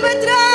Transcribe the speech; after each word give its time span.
28 0.00 0.49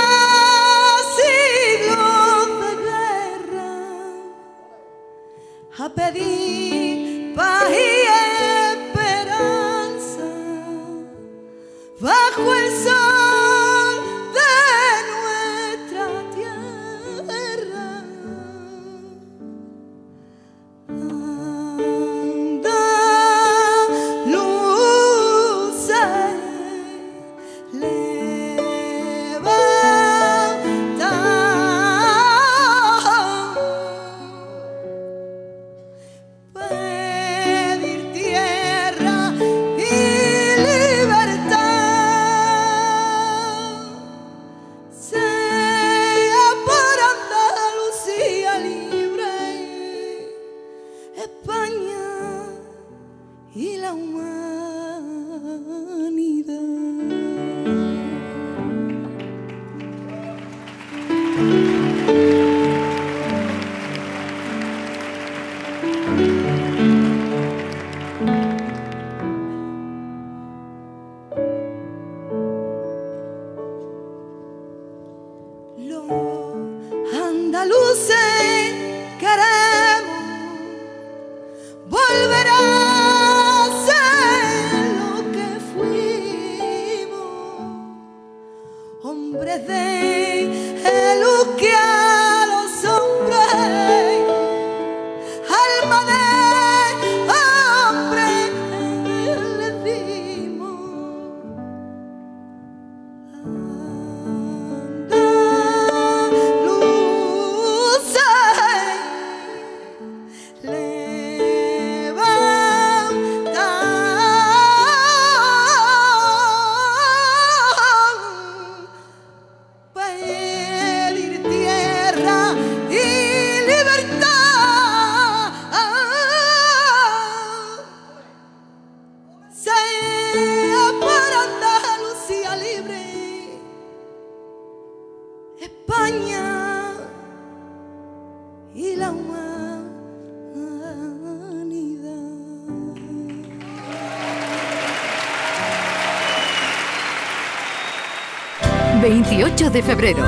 de 149.75 149.83
febrero. 149.83 150.23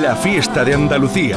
La 0.00 0.16
fiesta 0.16 0.64
de 0.64 0.72
Andalucía. 0.72 1.36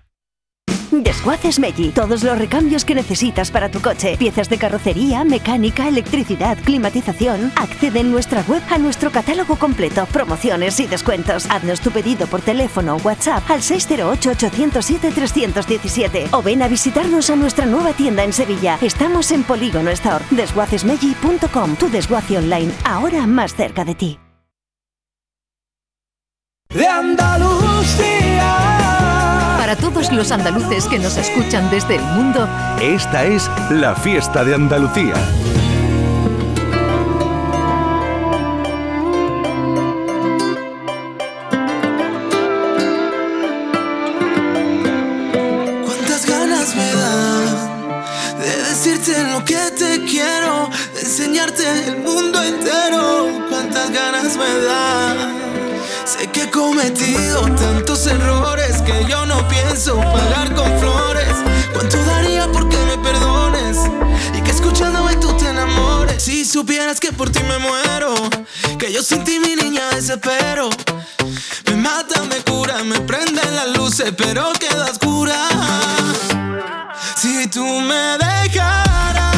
Desguaces 0.91 1.59
Meggi. 1.59 1.89
Todos 1.89 2.23
los 2.23 2.37
recambios 2.37 2.85
que 2.85 2.93
necesitas 2.93 3.49
para 3.49 3.71
tu 3.71 3.81
coche. 3.81 4.17
Piezas 4.17 4.49
de 4.49 4.57
carrocería, 4.57 5.23
mecánica, 5.23 5.87
electricidad, 5.87 6.57
climatización. 6.63 7.51
Accede 7.55 8.01
en 8.01 8.11
nuestra 8.11 8.43
web 8.47 8.61
a 8.69 8.77
nuestro 8.77 9.09
catálogo 9.11 9.55
completo, 9.55 10.05
promociones 10.07 10.77
y 10.79 10.87
descuentos. 10.87 11.49
Haznos 11.49 11.79
tu 11.81 11.91
pedido 11.91 12.27
por 12.27 12.41
teléfono 12.41 12.97
o 12.97 13.01
WhatsApp 13.01 13.49
al 13.49 13.61
608-807-317 13.61 16.27
o 16.31 16.41
ven 16.41 16.61
a 16.61 16.67
visitarnos 16.67 17.29
a 17.29 17.37
nuestra 17.37 17.65
nueva 17.65 17.93
tienda 17.93 18.23
en 18.23 18.33
Sevilla. 18.33 18.77
Estamos 18.81 19.31
en 19.31 19.43
Polígono 19.43 19.91
Store. 19.91 20.25
Desguacesmeggi.com. 20.31 21.77
Tu 21.77 21.89
desguace 21.89 22.37
online, 22.37 22.73
ahora 22.83 23.25
más 23.25 23.55
cerca 23.55 23.85
de 23.85 23.95
ti. 23.95 24.19
De 26.69 26.85
Andalucía 26.87 28.20
para 29.71 29.79
todos 29.79 30.11
los 30.11 30.33
andaluces 30.33 30.85
que 30.89 30.99
nos 30.99 31.15
escuchan 31.15 31.69
desde 31.69 31.95
el 31.95 32.01
mundo, 32.01 32.45
esta 32.81 33.23
es 33.23 33.49
la 33.69 33.95
fiesta 33.95 34.43
de 34.43 34.53
Andalucía. 34.53 35.13
Cuántas 45.85 46.25
ganas 46.25 46.75
me 46.75 46.91
dan 46.91 48.39
de 48.41 48.63
decirte 48.63 49.23
lo 49.31 49.45
que 49.45 49.55
te 49.55 50.03
quiero, 50.03 50.69
de 50.95 50.99
enseñarte 50.99 51.87
el 51.87 51.99
mundo 51.99 52.43
entero. 52.43 53.29
Cuántas 53.49 53.89
ganas 53.91 54.35
me 54.35 54.63
dan 54.65 55.41
Sé 56.03 56.27
que 56.27 56.43
he 56.43 56.51
cometido 56.51 57.41
tantos 57.55 58.05
errores 58.07 58.40
no 59.41 59.47
pienso 59.47 59.95
pagar 59.97 60.53
con 60.55 60.67
flores. 60.79 61.35
¿Cuánto 61.73 62.03
daría 62.05 62.51
porque 62.51 62.77
me 62.77 62.97
perdones? 62.97 63.77
Y 64.37 64.41
que 64.41 64.51
escuchándome 64.51 65.15
tú 65.17 65.35
te 65.37 65.49
enamores. 65.49 66.21
Si 66.23 66.45
supieras 66.45 66.99
que 66.99 67.11
por 67.11 67.29
ti 67.29 67.39
me 67.43 67.57
muero, 67.59 68.13
que 68.77 68.91
yo 68.91 69.01
sin 69.01 69.23
ti 69.23 69.39
mi 69.39 69.55
niña 69.55 69.89
desespero. 69.91 70.69
Me 71.67 71.75
mata, 71.75 72.23
me 72.23 72.37
cura, 72.41 72.83
me 72.83 72.99
prenden 73.01 73.55
las 73.55 73.69
luces, 73.77 74.13
pero 74.17 74.51
queda 74.59 74.85
oscura. 74.85 75.37
Si 77.15 77.47
tú 77.47 77.65
me 77.65 78.17
dejaras, 78.17 79.30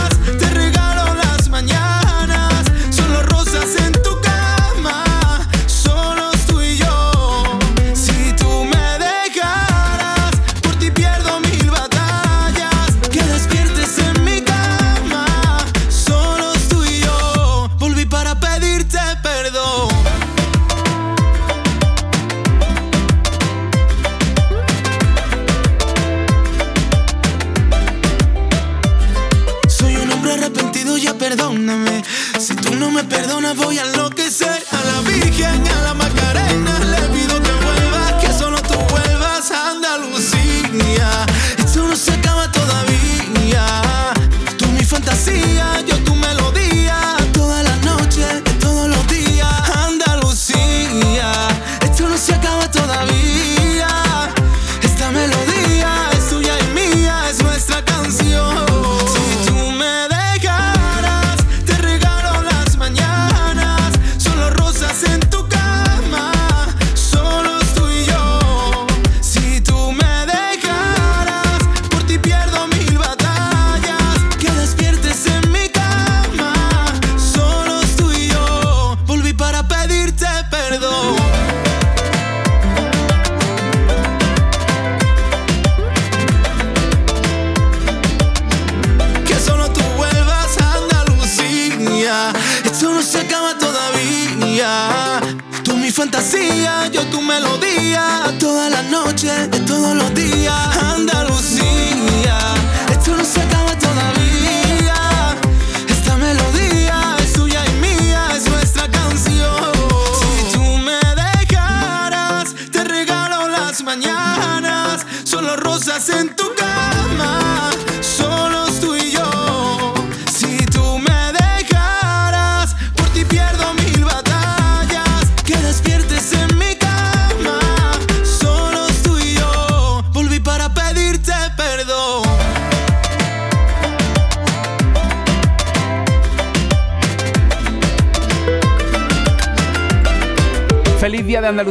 perdonas, 33.34 33.58
voy 33.58 33.80
a 33.80 33.82
enloquecer. 33.84 34.13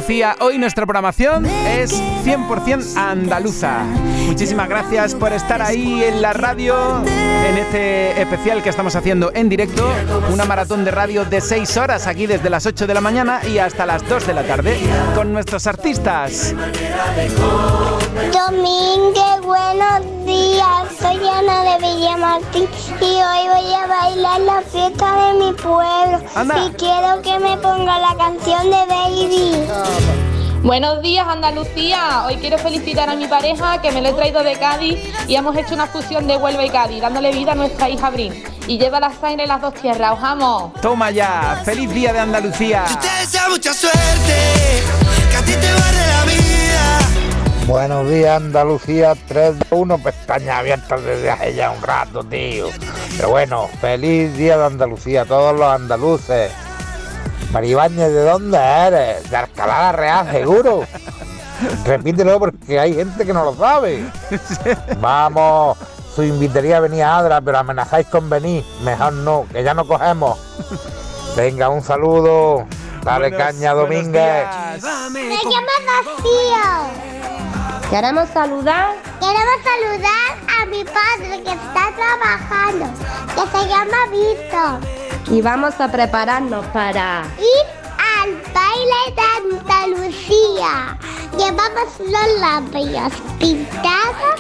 Andalucía. 0.03 0.35
Hoy 0.53 0.59
nuestra 0.59 0.85
programación 0.85 1.47
es 1.47 1.99
100% 2.27 2.99
andaluza. 2.99 3.85
Muchísimas 4.27 4.69
gracias 4.69 5.15
por 5.15 5.33
estar 5.33 5.63
ahí 5.63 6.05
en 6.05 6.21
la 6.21 6.35
radio, 6.35 7.03
en 7.07 7.57
este 7.57 8.21
especial 8.21 8.63
que 8.63 8.69
estamos 8.69 8.95
haciendo 8.95 9.33
en 9.33 9.49
directo. 9.49 9.91
Una 10.31 10.45
maratón 10.45 10.85
de 10.85 10.91
radio 10.91 11.25
de 11.25 11.41
6 11.41 11.75
horas 11.79 12.07
aquí 12.07 12.27
desde 12.27 12.51
las 12.51 12.67
8 12.67 12.87
de 12.87 12.93
la 12.93 13.01
mañana 13.01 13.41
y 13.47 13.57
hasta 13.57 13.87
las 13.87 14.07
2 14.07 14.27
de 14.27 14.35
la 14.35 14.43
tarde 14.43 14.79
con 15.15 15.33
nuestros 15.33 15.67
artistas. 15.67 16.55
Domínguez, 18.31 19.41
buenos 19.43 20.27
días. 20.27 20.87
Soy 21.01 21.29
Ana 21.29 21.63
de 21.63 21.79
Villamartín 21.79 22.69
y 23.01 23.05
hoy 23.05 23.49
voy 23.49 23.75
a 23.75 23.87
bailar 23.87 24.41
la 24.43 24.61
fiesta 24.61 25.29
de 25.29 25.33
mi 25.39 25.53
pueblo. 25.55 26.21
Anda. 26.35 26.67
Y 26.67 26.71
quiero 26.73 27.23
que 27.23 27.39
me 27.39 27.57
ponga 27.57 27.99
la 27.99 28.15
canción 28.19 28.65
de 28.65 28.87
Baby. 28.87 30.42
Buenos 30.63 31.03
días 31.03 31.27
Andalucía, 31.27 32.25
hoy 32.25 32.37
quiero 32.37 32.57
felicitar 32.57 33.11
a 33.11 33.17
mi 33.17 33.27
pareja 33.27 33.83
que 33.83 33.91
me 33.91 34.01
lo 34.01 34.11
he 34.11 34.13
traído 34.13 34.45
de 34.45 34.57
Cádiz 34.57 34.97
y 35.27 35.35
hemos 35.35 35.57
hecho 35.57 35.75
una 35.75 35.89
fusión 35.89 36.29
de 36.29 36.37
Huelva 36.37 36.65
y 36.65 36.71
Cádiz, 36.71 37.01
dándole 37.01 37.33
vida 37.33 37.53
a 37.53 37.55
nuestra 37.57 37.89
hija 37.89 38.11
Brin. 38.11 38.33
Y 38.69 38.79
lleva 38.79 39.01
la 39.01 39.13
sangre 39.13 39.43
en 39.43 39.49
las 39.49 39.61
dos 39.61 39.75
tierras, 39.75 40.13
os 40.13 40.23
amo. 40.23 40.73
Toma 40.81 41.11
ya, 41.11 41.61
feliz 41.65 41.93
Día 41.93 42.13
de 42.13 42.21
Andalucía. 42.21 42.85
Yo 42.89 42.99
te 43.01 43.09
deseo 43.21 43.51
mucha 43.51 43.75
suerte, 43.75 44.37
que 45.31 45.37
a 45.37 45.43
ti 45.43 45.53
te 45.53 45.73
vale 45.73 46.07
la 46.07 46.25
vida. 46.27 46.99
Buenos 47.67 48.09
días, 48.09 48.37
Andalucía 48.37 49.15
3 49.27 49.59
de 49.59 49.67
1, 49.69 49.99
pestaña 49.99 50.59
abierta 50.59 50.97
desde 50.97 51.29
hace 51.29 51.55
ya 51.55 51.73
un 51.73 51.83
rato, 51.83 52.23
tío. 52.23 52.69
Pero 53.17 53.31
bueno, 53.31 53.69
feliz 53.81 54.37
día 54.37 54.57
de 54.59 54.67
Andalucía 54.67 55.23
a 55.23 55.25
todos 55.25 55.59
los 55.59 55.69
andaluces. 55.69 56.53
Maribáñez, 57.53 58.09
¿de 58.13 58.25
dónde 58.25 58.59
eres? 58.59 59.29
De 59.31 59.37
Alcalá 59.37 59.79
la 59.79 59.93
Real, 59.93 60.31
seguro. 60.31 60.85
Repítelo 61.85 62.39
porque 62.39 62.81
hay 62.81 62.95
gente 62.95 63.25
que 63.27 63.33
no 63.33 63.45
lo 63.45 63.55
sabe. 63.55 64.05
Vamos, 65.01 65.77
su 66.15 66.23
invitaría 66.23 66.79
a 66.79 66.81
venir 66.81 67.03
a 67.05 67.19
Adra, 67.19 67.41
pero 67.41 67.59
amenazáis 67.59 68.07
con 68.09 68.29
venir. 68.31 68.65
Mejor 68.83 69.13
no, 69.13 69.47
que 69.53 69.63
ya 69.63 69.75
no 69.75 69.87
cogemos. 69.87 70.39
Venga, 71.37 71.69
un 71.69 71.83
saludo. 71.83 72.67
Dale 73.05 73.29
Buenos- 73.31 73.39
caña, 73.47 73.75
buenos 73.75 73.91
Domínguez. 73.91 74.13
días. 74.13 74.83
Me 75.13 75.23
llamo 75.45 75.67
Rocío. 76.05 77.91
Queremos 77.91 78.29
saludar 78.31 78.95
Queremos 79.21 79.59
saludar 79.63 80.31
a 80.63 80.67
mi 80.67 80.83
padre 80.85 81.43
que 81.45 81.51
está 81.53 81.91
trabajando, 81.95 82.87
que 83.35 83.59
se 83.59 83.69
llama 83.69 83.99
Víctor. 84.11 84.81
Y 85.33 85.41
vamos 85.41 85.81
a 85.81 85.91
prepararnos 85.91 86.65
para... 86.67 87.23
Ir 87.39 87.67
al 87.97 88.33
baile 88.53 89.03
de 89.17 89.23
Andalucía. 89.59 90.99
Llevamos 91.39 91.89
los 92.01 92.41
labios 92.41 93.13
pintados 93.39 94.39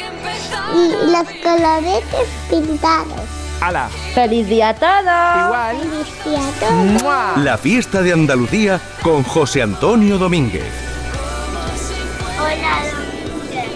y 0.74 0.90
los 1.10 1.26
coloretes 1.42 2.28
pintados. 2.50 3.22
¡Hala! 3.62 3.88
¡Feliz 4.14 4.46
día 4.48 4.68
a 4.68 4.74
todos! 4.74 5.46
Igual. 5.46 5.78
Feliz 5.78 6.24
día 6.24 6.40
a 6.46 6.52
todos. 6.60 7.02
¡Mua! 7.02 7.32
La 7.38 7.56
fiesta 7.56 8.02
de 8.02 8.12
Andalucía 8.12 8.78
con 9.02 9.22
José 9.22 9.62
Antonio 9.62 10.18
Domínguez. 10.18 10.70
Hola, 12.38 12.82
Domínguez. 12.92 13.70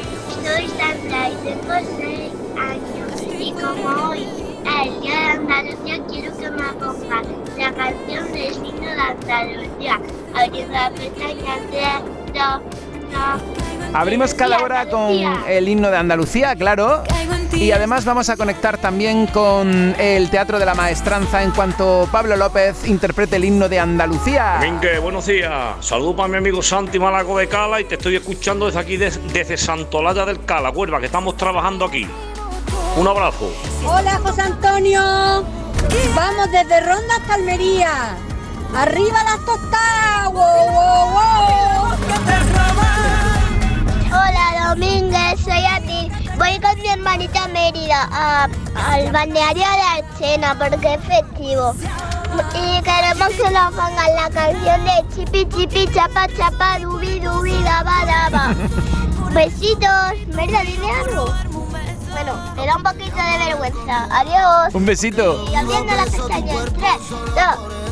Soy 0.44 0.68
Sandra 0.68 1.30
y 1.30 1.36
tengo 1.36 1.74
6 1.98 2.32
años. 2.58 3.22
Y 3.38 3.52
como 3.52 4.10
hoy 4.10 4.45
el 4.84 5.00
día 5.00 5.14
de 5.14 5.26
Andalucía, 5.30 6.00
quiero 6.08 6.36
que 6.36 6.50
me 6.50 6.62
ponga 6.74 7.22
la 7.58 7.72
canción 7.72 8.32
del 8.32 8.54
signo 8.54 8.80
de 8.80 9.00
Andalucía. 9.00 10.00
Abriendo 10.34 10.72
la 10.72 10.90
pestaña 10.90 11.56
3, 11.70 11.84
2, 12.34 12.60
1. 13.10 13.98
Abrimos 13.98 14.34
cada 14.34 14.58
hora 14.58 14.88
con 14.88 15.12
el 15.48 15.68
himno 15.68 15.90
de 15.90 15.96
Andalucía, 15.96 16.54
claro. 16.56 17.02
Y 17.52 17.70
además 17.70 18.04
vamos 18.04 18.28
a 18.28 18.36
conectar 18.36 18.76
también 18.76 19.26
con 19.28 19.94
el 19.98 20.28
Teatro 20.28 20.58
de 20.58 20.66
la 20.66 20.74
Maestranza 20.74 21.42
en 21.42 21.52
cuanto 21.52 22.06
Pablo 22.12 22.36
López 22.36 22.86
interprete 22.86 23.36
el 23.36 23.44
himno 23.46 23.66
de 23.70 23.78
Andalucía. 23.80 24.58
Mingue, 24.60 24.98
buenos 24.98 25.24
días. 25.24 25.52
Saludos 25.80 26.16
para 26.16 26.28
mi 26.28 26.36
amigo 26.36 26.60
Santi 26.62 26.98
Malago 26.98 27.38
de 27.38 27.48
Cala 27.48 27.80
y 27.80 27.84
te 27.84 27.94
estoy 27.94 28.16
escuchando 28.16 28.66
desde 28.66 28.80
aquí, 28.80 28.98
des- 28.98 29.20
desde 29.32 29.56
Santolaya 29.56 30.26
del 30.26 30.44
Cala, 30.44 30.68
Huelva, 30.70 31.00
que 31.00 31.06
estamos 31.06 31.34
trabajando 31.38 31.86
aquí. 31.86 32.06
Un 32.96 33.06
abrazo. 33.08 33.50
Hola 33.86 34.18
José 34.24 34.42
Antonio, 34.42 35.00
vamos 36.14 36.50
desde 36.50 36.80
Ronda 36.80 37.16
hasta 37.20 37.34
Almería. 37.34 38.16
Arriba 38.74 39.22
las 39.24 39.44
tostadas, 39.44 40.32
wow, 40.32 40.70
wow, 40.70 41.10
wow. 41.10 41.96
Hola 44.08 44.68
Domínguez, 44.70 45.40
soy 45.44 45.64
a 45.66 45.80
ti. 45.80 46.10
Voy 46.38 46.58
con 46.60 46.80
mi 46.80 46.88
hermanita 46.88 47.48
Mérida 47.48 48.08
a- 48.10 48.48
al 48.90 49.12
balneario 49.12 49.62
de 49.64 50.02
Archena 50.02 50.56
porque 50.58 50.94
es 50.94 51.00
festivo. 51.04 51.74
Y 52.54 52.82
queremos 52.82 53.28
que 53.28 53.50
nos 53.50 53.72
pongan 53.74 54.14
la 54.14 54.30
canción 54.30 54.84
de 54.84 55.14
Chipi 55.14 55.46
Chipi 55.48 55.86
Chapa 55.94 56.26
Chapa 56.36 56.78
Dubi 56.80 57.20
Dubi 57.20 57.62
Daba 57.62 58.04
Daba. 58.04 58.54
Besitos. 59.32 60.26
Merda, 60.34 60.60
dime 60.62 60.90
algo. 60.90 61.26
Bueno, 62.16 62.32
me 62.56 62.64
da 62.64 62.76
un 62.76 62.82
poquito 62.82 63.14
de 63.14 63.44
vergüenza. 63.44 64.08
Adiós. 64.10 64.74
Un 64.74 64.86
besito. 64.86 65.44
Y 65.52 65.54
abriendo 65.54 65.94
la 65.94 66.04
pestaña. 66.04 66.54
3, 66.64 66.74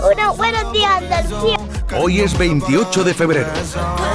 2, 0.00 0.12
1. 0.16 0.34
Buenos 0.36 0.72
días, 0.72 0.92
Andalucía. 0.96 1.56
Hoy 2.00 2.20
es 2.22 2.38
28 2.38 3.04
de 3.04 3.12
febrero. 3.12 3.50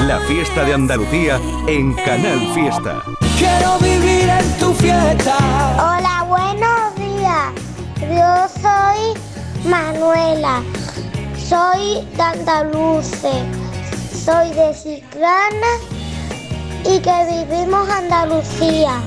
La 0.08 0.20
fiesta 0.22 0.64
de 0.64 0.74
Andalucía 0.74 1.40
en 1.68 1.94
Canal 1.94 2.40
Fiesta. 2.56 3.04
Quiero 3.38 3.78
vivir 3.78 4.28
en 4.30 4.58
tu 4.58 4.74
fiesta. 4.74 5.38
Hola, 5.76 6.26
buenos 6.28 6.96
días. 6.96 7.54
Yo 8.02 8.62
soy 8.64 9.70
Manuela, 9.70 10.64
soy 11.38 12.04
de 12.18 12.24
Andaluce, 12.24 13.46
soy 14.26 14.50
de 14.54 14.74
Ciclana 14.74 15.78
y 16.84 17.00
que 17.00 17.46
vivimos 17.46 17.88
Andalucía. 17.88 19.04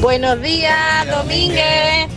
Buenos 0.00 0.40
días, 0.40 1.06
Domínguez. 1.10 2.08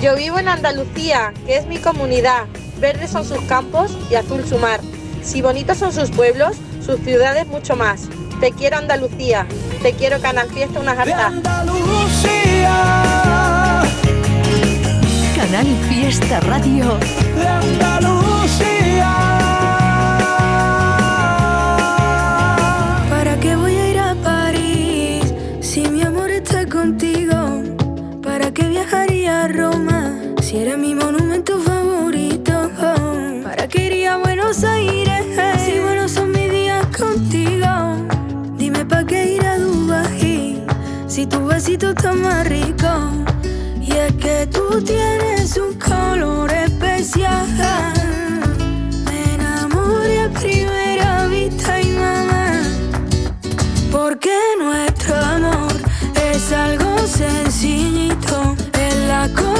Yo 0.00 0.16
vivo 0.16 0.38
en 0.38 0.48
Andalucía, 0.48 1.32
que 1.46 1.56
es 1.56 1.66
mi 1.66 1.78
comunidad. 1.78 2.44
Verdes 2.78 3.10
son 3.10 3.24
sus 3.24 3.40
campos 3.42 3.96
y 4.10 4.14
azul 4.14 4.44
su 4.46 4.58
mar. 4.58 4.80
Si 5.22 5.42
bonitos 5.42 5.78
son 5.78 5.92
sus 5.92 6.10
pueblos, 6.10 6.56
sus 6.84 7.00
ciudades 7.00 7.46
mucho 7.46 7.76
más. 7.76 8.08
Te 8.40 8.52
quiero 8.52 8.78
Andalucía, 8.78 9.46
te 9.82 9.92
quiero 9.92 10.20
Canal 10.20 10.48
Fiesta 10.50 10.80
una 10.80 10.94
jarta. 10.94 11.32
Canal 15.36 15.66
Fiesta 15.88 16.40
Radio. 16.40 16.98
¿Para 17.78 19.39
viajaría 28.90 29.44
a 29.44 29.48
Roma 29.48 30.12
si 30.42 30.58
eres 30.58 30.76
mi 30.76 30.94
monumento 30.94 31.60
favorito? 31.60 32.70
¿Para 33.44 33.68
qué 33.68 33.86
iría 33.86 34.14
a 34.14 34.16
Buenos 34.16 34.64
Aires 34.64 35.24
si 35.64 35.78
buenos 35.78 36.10
son 36.10 36.32
mis 36.32 36.50
días 36.50 36.84
contigo? 36.86 37.68
Dime 38.56 38.84
para 38.84 39.04
qué 39.04 39.34
ir 39.34 39.46
a 39.46 39.58
Dubai 39.58 40.64
si 41.06 41.24
tu 41.26 41.46
besito 41.46 41.90
está 41.90 42.12
más 42.12 42.48
rico. 42.48 42.88
Y 43.80 43.92
es 43.92 44.12
que 44.14 44.48
tú 44.48 44.82
tienes 44.82 45.56
un 45.56 45.74
color 45.74 46.50
especial. 46.52 47.46
Me 49.04 49.34
enamoré 49.34 50.20
a 50.22 50.30
primera 50.30 51.26
vista 51.28 51.80
y 51.80 51.90
mamá. 51.92 52.62
Porque 53.92 54.36
nuestro 54.58 54.78
amor 54.78 54.89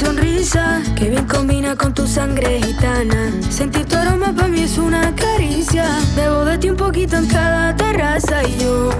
sonrisa 0.00 0.82
que 0.96 1.10
bien 1.10 1.26
combina 1.26 1.76
con 1.76 1.92
tu 1.92 2.06
sangre 2.06 2.60
gitana. 2.62 3.30
Sentir 3.50 3.84
tu 3.86 3.96
aroma 3.96 4.32
para 4.32 4.48
mí 4.48 4.62
es 4.62 4.78
una 4.78 5.14
caricia. 5.14 5.86
Bebo 6.16 6.44
de 6.44 6.58
ti 6.58 6.70
un 6.70 6.76
poquito 6.76 7.16
en 7.16 7.26
cada 7.26 7.76
terraza 7.76 8.42
y 8.48 8.62
yo 8.62 8.90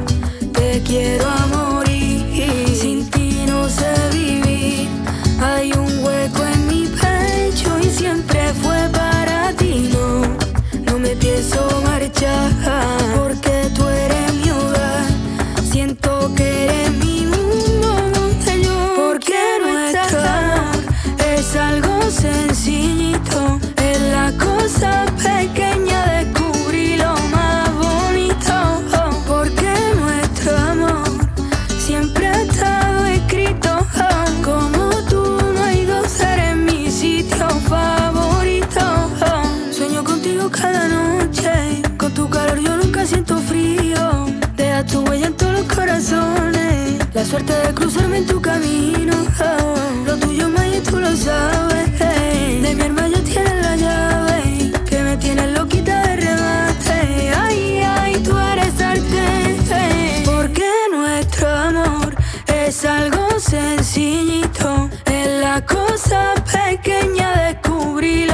te 0.53 0.83
quiero 0.83 1.27
a 1.27 1.47
morir. 1.47 2.69
Sin 2.75 3.11
ti 3.11 3.45
no 3.47 3.69
sé 3.69 4.10
suerte 47.31 47.53
de 47.53 47.73
cruzarme 47.75 48.19
en 48.19 48.27
tu 48.27 48.43
camino. 48.43 49.15
Lo 50.05 50.17
tuyo, 50.17 50.49
Maya, 50.49 50.83
tú 50.83 50.99
lo 50.99 51.15
sabes. 51.15 51.99
De 51.99 52.75
mi 52.75 52.83
alma 52.83 53.07
ya 53.07 53.23
tienes 53.23 53.57
la 53.63 53.77
llave. 53.77 54.73
Que 54.89 55.01
me 55.01 55.17
tienes 55.17 55.49
loquita 55.57 56.03
de 56.09 56.17
remate. 56.17 57.33
Ay, 57.37 57.83
ay, 57.99 58.15
tú 58.25 58.37
eres 58.37 58.81
arte. 58.81 60.23
Porque 60.25 60.69
nuestro 60.91 61.49
amor 61.49 62.17
es 62.49 62.85
algo 62.85 63.39
sencillito. 63.39 64.91
Es 65.05 65.29
la 65.41 65.65
cosa 65.65 66.35
pequeña, 66.53 67.33
descubrí 67.47 68.27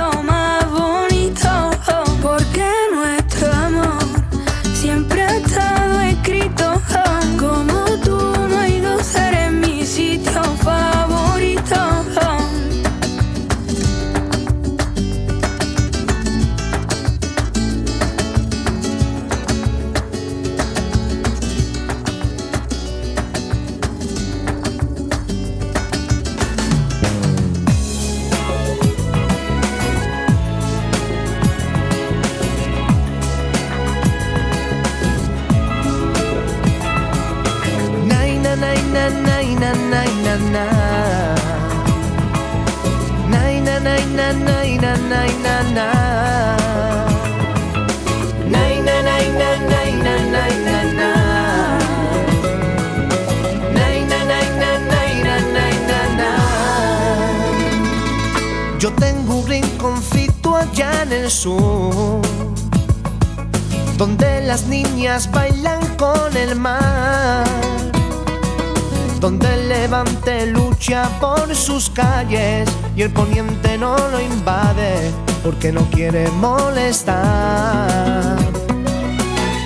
y 72.96 73.02
el 73.02 73.10
poniente 73.10 73.76
no 73.76 73.96
lo 73.96 74.18
invade 74.20 75.12
porque 75.42 75.70
no 75.70 75.82
quiere 75.90 76.28
molestar. 76.30 77.16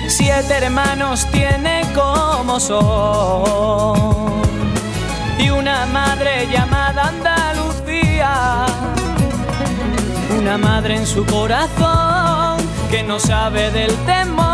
Siete 0.07 0.53
hermanos 0.55 1.25
tiene 1.31 1.83
como 1.95 2.59
son 2.59 4.41
y 5.39 5.49
una 5.49 5.85
madre 5.85 6.47
llamada 6.51 7.07
Andalucía, 7.07 8.65
una 10.37 10.57
madre 10.57 10.97
en 10.97 11.07
su 11.07 11.25
corazón 11.25 12.57
que 12.91 13.01
no 13.01 13.17
sabe 13.17 13.71
del 13.71 13.95
temor. 14.05 14.51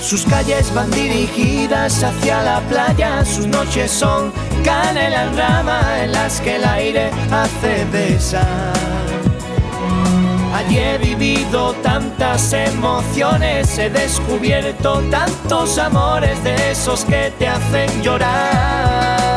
Sus 0.00 0.24
calles 0.24 0.72
van 0.74 0.90
dirigidas 0.90 2.02
hacia 2.02 2.42
la 2.42 2.60
playa, 2.60 3.24
sus 3.26 3.46
noches 3.46 3.90
son 3.90 4.32
canela 4.62 5.24
en 5.24 5.36
rama 5.36 6.04
en 6.04 6.12
las 6.12 6.40
que 6.40 6.56
el 6.56 6.64
aire 6.64 7.10
hace 7.30 7.84
besar. 7.86 8.72
Allí 10.54 10.78
he 10.78 10.98
vivido 10.98 11.72
tantas 11.82 12.52
emociones, 12.52 13.78
he 13.78 13.88
descubierto 13.90 15.00
tantos 15.10 15.78
amores 15.78 16.42
de 16.44 16.72
esos 16.72 17.04
que 17.04 17.32
te 17.38 17.48
hacen 17.48 18.02
llorar. 18.02 19.32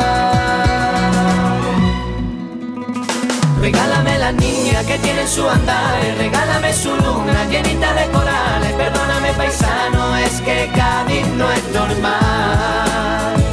Regálame 3.60 4.18
la 4.18 4.32
niña 4.32 4.84
que 4.84 4.98
tiene 4.98 5.22
en 5.22 5.28
su 5.28 5.48
andar, 5.48 6.00
regálame 6.18 6.72
su 6.72 6.94
luna 6.94 7.46
llenita 7.50 7.94
de 7.94 8.06
corales. 8.10 8.72
Perdóname 8.74 9.32
paisano, 9.32 10.16
es 10.18 10.40
que 10.42 10.70
Cádiz 10.76 11.26
no 11.28 11.50
es 11.50 11.64
normal. 11.72 13.45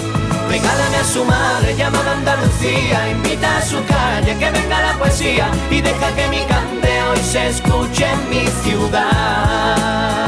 Regálame 0.54 0.98
a 0.98 1.04
su 1.04 1.26
madre 1.26 1.76
llamada 1.76 2.12
Andalucía, 2.12 3.10
invita 3.10 3.58
a 3.58 3.62
su 3.64 3.84
calle 3.86 4.38
que 4.38 4.52
venga 4.52 4.84
la 4.84 4.94
poesía 5.00 5.50
y 5.72 5.82
deja 5.82 6.14
que 6.14 6.28
mi 6.28 6.42
cante 6.46 7.02
hoy 7.10 7.18
se 7.18 7.48
escuche 7.48 8.06
en 8.06 8.30
mi 8.30 8.46
ciudad. 8.62 10.28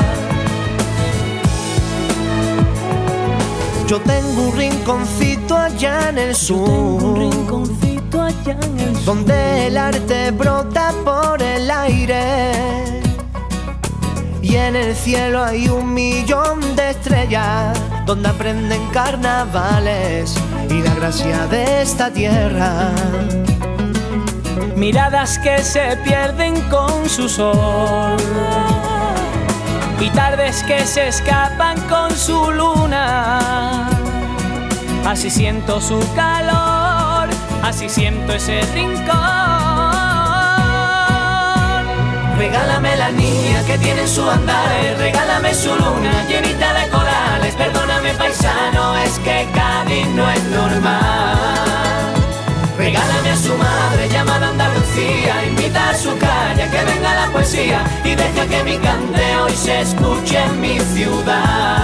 Yo 3.86 4.02
tengo 4.02 4.48
un 4.48 4.58
rinconcito 4.58 5.56
allá 5.56 6.10
en 6.10 6.18
el 6.18 6.36
sur. 6.36 7.30
Donde 9.06 9.68
el 9.68 9.78
arte 9.78 10.32
brota 10.32 10.92
por 11.04 11.40
el 11.40 11.70
aire. 11.70 12.52
Y 14.42 14.56
en 14.56 14.76
el 14.76 14.96
cielo 14.96 15.44
hay 15.44 15.70
un 15.70 15.94
millón 15.94 16.76
de 16.76 16.90
estrellas. 16.90 17.78
Donde 18.06 18.30
aprenden 18.30 18.86
carnavales 18.90 20.36
y 20.70 20.82
la 20.82 20.94
gracia 20.94 21.48
de 21.48 21.82
esta 21.82 22.12
tierra. 22.12 22.92
Miradas 24.76 25.40
que 25.40 25.58
se 25.64 25.98
pierden 26.04 26.62
con 26.70 27.10
su 27.10 27.28
sol 27.28 28.18
y 30.00 30.10
tardes 30.12 30.62
que 30.64 30.86
se 30.86 31.08
escapan 31.08 31.80
con 31.90 32.12
su 32.16 32.52
luna. 32.52 33.90
Así 35.06 35.30
siento 35.30 35.82
su 35.82 36.00
calor, 36.16 37.30
así 37.64 37.90
siento 37.90 38.34
ese 38.34 38.62
rincón. 38.74 39.16
Regálame 42.38 42.96
la 42.98 43.12
niña 43.12 43.64
que 43.66 43.78
tiene 43.78 44.02
en 44.02 44.08
su 44.08 44.30
andar, 44.30 44.70
regálame 44.98 45.54
su 45.54 45.70
luna 45.76 46.26
llenita 46.28 46.74
de 46.74 46.90
corales. 47.46 47.56
Perdóname 47.56 48.14
paisano, 48.14 48.96
es 48.98 49.20
que 49.20 49.48
Cádiz 49.54 50.08
no 50.10 50.30
es 50.30 50.44
normal. 50.46 52.14
Regálame 52.78 53.30
a 53.30 53.38
su 53.38 53.56
madre 53.56 54.10
llamada 54.10 54.50
Andalucía, 54.50 55.46
invita 55.46 55.90
a 55.90 55.96
su 55.96 56.18
calle 56.18 56.70
que 56.70 56.84
venga 56.84 57.16
la 57.16 57.32
poesía 57.32 57.84
y 58.04 58.16
deja 58.16 58.46
que 58.48 58.64
mi 58.64 58.78
cante 58.78 59.38
hoy 59.38 59.56
se 59.56 59.82
escuche 59.82 60.38
en 60.38 60.62
mi 60.62 60.80
ciudad. 60.80 61.75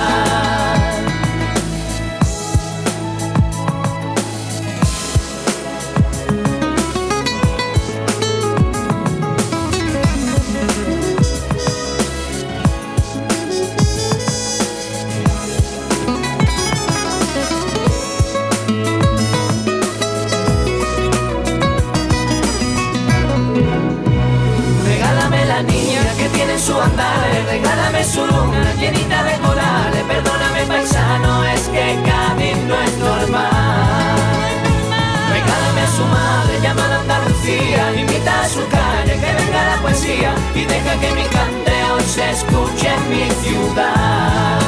Que 41.00 41.12
mi 41.14 41.24
cante 41.24 41.72
hoy 41.92 42.04
se 42.04 42.32
escuche 42.32 42.88
en 42.94 43.10
mi 43.10 43.30
ciudad. 43.44 44.60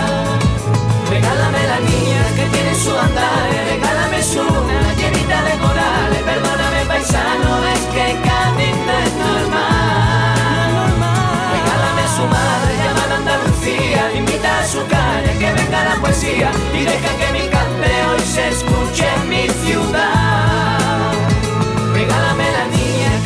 Regálame 1.10 1.62
la 1.68 1.80
niña 1.80 2.22
que 2.36 2.46
tiene 2.46 2.70
en 2.70 2.76
su 2.76 2.92
andar, 2.98 3.50
regálame 3.70 4.24
su 4.24 4.44
luna 4.44 4.94
llenita 4.96 5.44
de 5.44 5.52
corales. 5.58 6.24
Perdóname 6.24 6.86
paisano, 6.88 7.50
es 7.74 7.80
que 7.94 8.06
Cádiz 8.26 8.76
no 8.88 8.94
es 9.06 9.14
normal. 9.26 10.34
Regálame 11.56 12.04
su 12.16 12.24
madre 12.38 12.72
llamada 12.84 13.16
Andalucía, 13.18 14.12
invita 14.16 14.60
a 14.60 14.66
su 14.66 14.80
calle 14.88 15.38
que 15.40 15.52
venga 15.54 15.84
la 15.84 15.96
poesía 15.96 16.52
y 16.74 16.84
deja 16.84 17.18
que 17.20 17.34
mi 17.34 17.48
cante 17.50 17.92
hoy 18.10 18.22
se 18.22 18.48
escuche 18.50 19.06
en 19.16 19.30
mi 19.30 19.50
ciudad. 19.66 20.23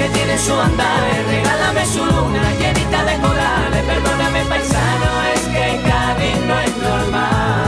Que 0.08 0.14
tiene 0.14 0.34
en 0.34 0.40
su 0.40 0.54
andar, 0.54 1.04
regálame 1.28 1.86
su 1.86 2.06
luna 2.06 2.54
llenita 2.60 3.04
de 3.04 3.18
corales. 3.20 3.84
Perdóname 3.86 4.46
paisano, 4.46 5.24
es 5.34 5.42
que 5.42 5.82
Cádiz 5.88 6.38
no 6.48 6.60
es 6.60 6.78
normal. 6.78 7.64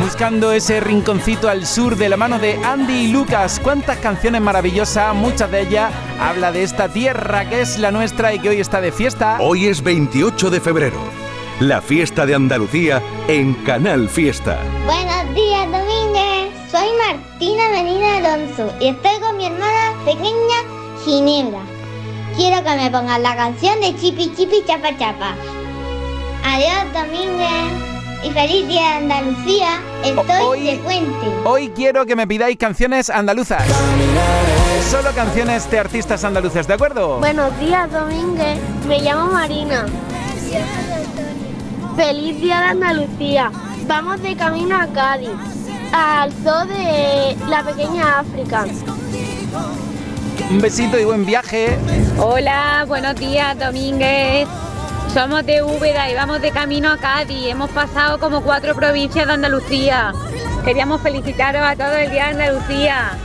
Buscando 0.00 0.52
ese 0.52 0.80
rinconcito 0.80 1.48
al 1.48 1.66
sur 1.66 1.96
de 1.96 2.08
la 2.08 2.16
mano 2.16 2.38
de 2.38 2.58
Andy 2.64 2.92
y 2.92 3.08
Lucas. 3.08 3.60
Cuántas 3.62 3.98
canciones 3.98 4.40
maravillosas, 4.40 5.14
muchas 5.14 5.50
de 5.50 5.62
ellas 5.62 5.92
habla 6.20 6.52
de 6.52 6.62
esta 6.62 6.88
tierra 6.88 7.48
que 7.48 7.60
es 7.60 7.78
la 7.78 7.90
nuestra 7.90 8.34
y 8.34 8.38
que 8.38 8.50
hoy 8.50 8.60
está 8.60 8.80
de 8.80 8.92
fiesta. 8.92 9.38
Hoy 9.40 9.66
es 9.66 9.82
28 9.82 10.50
de 10.50 10.60
febrero, 10.60 10.98
la 11.60 11.80
fiesta 11.80 12.26
de 12.26 12.34
Andalucía 12.34 13.02
en 13.28 13.54
Canal 13.64 14.08
Fiesta. 14.08 14.58
Buenos 14.84 15.34
días, 15.34 15.66
Domínguez. 15.66 16.52
Soy 16.70 16.88
Martina 17.06 17.68
Menina 17.70 18.16
Alonso 18.16 18.72
y 18.80 18.88
estoy 18.88 19.20
con 19.20 19.36
mi 19.36 19.46
hermana 19.46 19.92
pequeña 20.04 20.71
Ginebra. 21.04 21.60
Quiero 22.36 22.64
que 22.64 22.76
me 22.76 22.90
pongan 22.90 23.22
la 23.22 23.36
canción 23.36 23.80
de 23.80 23.94
Chipi 23.96 24.32
Chipi 24.34 24.62
Chapa 24.66 24.96
Chapa. 24.98 25.34
Adiós, 26.44 26.92
Domínguez. 26.92 27.92
Y 28.24 28.30
feliz 28.30 28.68
día 28.68 28.80
de 28.80 28.94
Andalucía. 28.98 29.80
Estoy 30.04 30.62
de 30.62 30.76
puente. 30.76 31.26
Hoy 31.44 31.70
quiero 31.70 32.06
que 32.06 32.14
me 32.14 32.26
pidáis 32.26 32.56
canciones 32.56 33.10
andaluzas. 33.10 33.64
Solo 34.90 35.10
canciones 35.12 35.68
de 35.70 35.78
artistas 35.80 36.22
andaluces, 36.24 36.66
¿de 36.68 36.74
acuerdo? 36.74 37.18
Buenos 37.18 37.58
días, 37.58 37.90
Domínguez. 37.90 38.58
Me 38.86 39.00
llamo 39.00 39.32
Marina. 39.32 39.86
Feliz 41.96 42.40
día 42.40 42.60
de 42.60 42.66
Andalucía. 42.66 43.50
Vamos 43.86 44.22
de 44.22 44.36
camino 44.36 44.76
a 44.76 44.86
Cádiz, 44.86 45.30
al 45.92 46.32
zoo 46.32 46.64
de 46.66 47.36
la 47.48 47.64
pequeña 47.64 48.20
África. 48.20 48.66
Un 50.50 50.60
besito 50.60 50.98
y 50.98 51.04
buen 51.04 51.24
viaje. 51.24 51.78
Hola, 52.18 52.84
buenos 52.86 53.16
días, 53.16 53.58
Domínguez. 53.58 54.48
Somos 55.12 55.44
de 55.44 55.62
Úbeda 55.62 56.10
y 56.10 56.14
vamos 56.14 56.40
de 56.40 56.50
camino 56.50 56.90
a 56.90 56.96
Cádiz. 56.96 57.46
Hemos 57.46 57.70
pasado 57.70 58.18
como 58.18 58.42
cuatro 58.42 58.74
provincias 58.74 59.26
de 59.26 59.32
Andalucía. 59.32 60.12
Queríamos 60.64 61.02
felicitaros 61.02 61.62
a 61.62 61.76
todos 61.76 61.96
el 61.96 62.10
Día 62.10 62.24
de 62.24 62.30
Andalucía. 62.30 63.18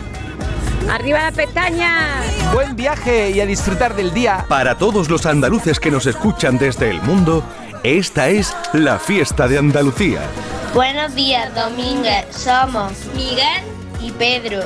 ¡Arriba 0.89 1.19
las 1.19 1.33
pestañas! 1.33 2.25
Buen 2.53 2.75
viaje 2.75 3.31
y 3.31 3.41
a 3.41 3.45
disfrutar 3.45 3.95
del 3.95 4.13
día. 4.13 4.45
Para 4.47 4.77
todos 4.77 5.09
los 5.09 5.25
andaluces 5.25 5.79
que 5.79 5.91
nos 5.91 6.05
escuchan 6.05 6.57
desde 6.57 6.89
el 6.89 7.01
mundo, 7.01 7.43
esta 7.83 8.29
es 8.29 8.55
la 8.73 8.99
fiesta 8.99 9.47
de 9.47 9.57
Andalucía. 9.57 10.21
Buenos 10.73 11.13
días, 11.15 11.53
Domínguez. 11.53 12.25
Somos 12.31 12.93
Miguel 13.15 13.63
y 14.01 14.11
Pedro. 14.11 14.61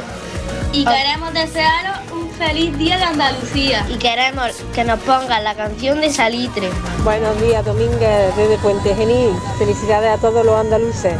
Y 0.73 0.85
queremos 0.85 1.33
desearos 1.33 2.00
feliz 2.47 2.75
día 2.77 2.97
de 2.97 3.03
Andalucía. 3.03 3.85
Y 3.87 3.97
queremos 3.97 4.51
que 4.73 4.83
nos 4.83 4.99
pongan 5.01 5.43
la 5.43 5.53
canción 5.53 6.01
de 6.01 6.09
Salitre. 6.09 6.69
Buenos 7.03 7.39
días, 7.39 7.63
Domínguez, 7.63 8.35
desde 8.35 8.57
Puente 8.57 8.95
Genil. 8.95 9.29
Felicidades 9.59 10.09
a 10.09 10.17
todos 10.17 10.43
los 10.43 10.55
andaluces. 10.55 11.13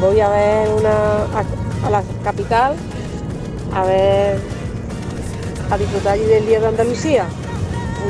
Voy 0.00 0.18
a 0.20 0.28
ver 0.28 0.68
una 0.70 0.90
a, 0.90 1.86
a 1.86 1.90
la 1.90 2.02
capital, 2.24 2.74
a 3.72 3.84
ver, 3.84 4.40
a 5.70 5.78
disfrutar 5.78 6.14
allí 6.14 6.24
del 6.24 6.46
Día 6.46 6.58
de 6.58 6.66
Andalucía. 6.66 7.26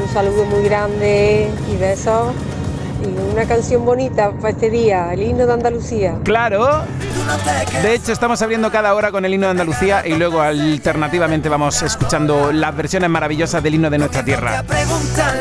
Un 0.02 0.08
saludo 0.08 0.46
muy 0.46 0.62
grande 0.62 1.50
y 1.70 1.76
besos. 1.76 2.32
Y 3.02 3.32
una 3.32 3.44
canción 3.44 3.84
bonita 3.84 4.32
para 4.32 4.50
este 4.50 4.70
día, 4.70 5.12
el 5.12 5.22
himno 5.22 5.46
de 5.46 5.52
Andalucía. 5.52 6.18
Claro. 6.24 6.84
De 7.82 7.94
hecho, 7.94 8.12
estamos 8.12 8.42
abriendo 8.42 8.70
cada 8.70 8.94
hora 8.94 9.10
con 9.10 9.24
el 9.24 9.32
himno 9.32 9.46
de 9.46 9.52
Andalucía 9.52 10.06
y 10.06 10.14
luego 10.14 10.40
alternativamente 10.40 11.48
vamos 11.48 11.80
escuchando 11.82 12.52
las 12.52 12.76
versiones 12.76 13.08
maravillosas 13.08 13.62
del 13.62 13.74
himno 13.74 13.88
de 13.88 13.98
nuestra 13.98 14.24
tierra. 14.24 14.64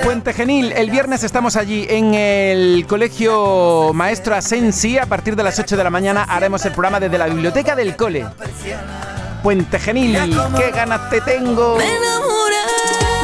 Puente 0.04 0.34
Genil, 0.34 0.72
el 0.72 0.90
viernes 0.90 1.24
estamos 1.24 1.56
allí 1.56 1.86
en 1.90 2.14
el 2.14 2.86
Colegio 2.88 3.92
Maestro 3.94 4.36
Asensi. 4.36 4.98
A 4.98 5.06
partir 5.06 5.36
de 5.36 5.44
las 5.44 5.60
8 5.60 5.76
de 5.76 5.84
la 5.84 5.90
mañana 5.90 6.24
haremos 6.24 6.64
el 6.66 6.72
programa 6.72 7.00
desde 7.00 7.18
la 7.18 7.28
biblioteca 7.28 7.76
del 7.76 7.96
cole. 7.96 8.26
Puente 9.44 9.80
Genil, 9.80 10.18
qué 10.58 10.72
ganas 10.72 11.10
te 11.10 11.22
tengo. 11.22 11.78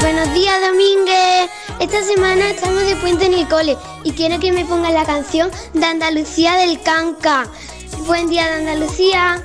Buenos 0.01 0.33
días, 0.33 0.55
Domínguez. 0.61 1.49
Esta 1.79 2.03
semana 2.03 2.49
estamos 2.49 2.85
de 2.85 2.95
puente 2.95 3.25
en 3.25 3.33
el 3.33 3.47
cole 3.47 3.77
y 4.03 4.11
quiero 4.11 4.39
que 4.39 4.51
me 4.51 4.65
pongan 4.65 4.93
la 4.93 5.05
canción 5.05 5.51
de 5.73 5.85
Andalucía 5.85 6.55
del 6.55 6.81
Canca. 6.81 7.47
Buen 8.05 8.29
día 8.29 8.47
de 8.47 8.69
Andalucía. 8.69 9.41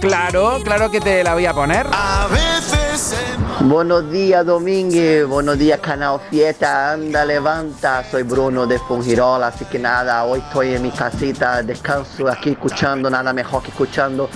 Claro, 0.00 0.58
claro 0.64 0.90
que 0.90 1.00
te 1.00 1.22
la 1.22 1.34
voy 1.34 1.46
a 1.46 1.52
poner. 1.52 1.86
A 1.92 2.28
veces 2.28 3.16
Buenos 3.60 4.10
días, 4.10 4.44
Domínguez. 4.44 5.24
Buenos 5.26 5.56
días, 5.56 5.78
Canal 5.78 6.20
Fiesta. 6.28 6.92
Anda, 6.92 7.24
levanta. 7.24 8.02
Soy 8.10 8.24
Bruno 8.24 8.66
de 8.66 8.78
Fungirola. 8.78 9.48
Así 9.48 9.64
que 9.66 9.78
nada, 9.78 10.24
hoy 10.24 10.40
estoy 10.40 10.74
en 10.74 10.82
mi 10.82 10.90
casita, 10.90 11.62
descanso 11.62 12.28
aquí 12.28 12.50
escuchando, 12.50 13.08
nada 13.08 13.32
mejor 13.32 13.62
que 13.62 13.70
escuchando 13.70 14.28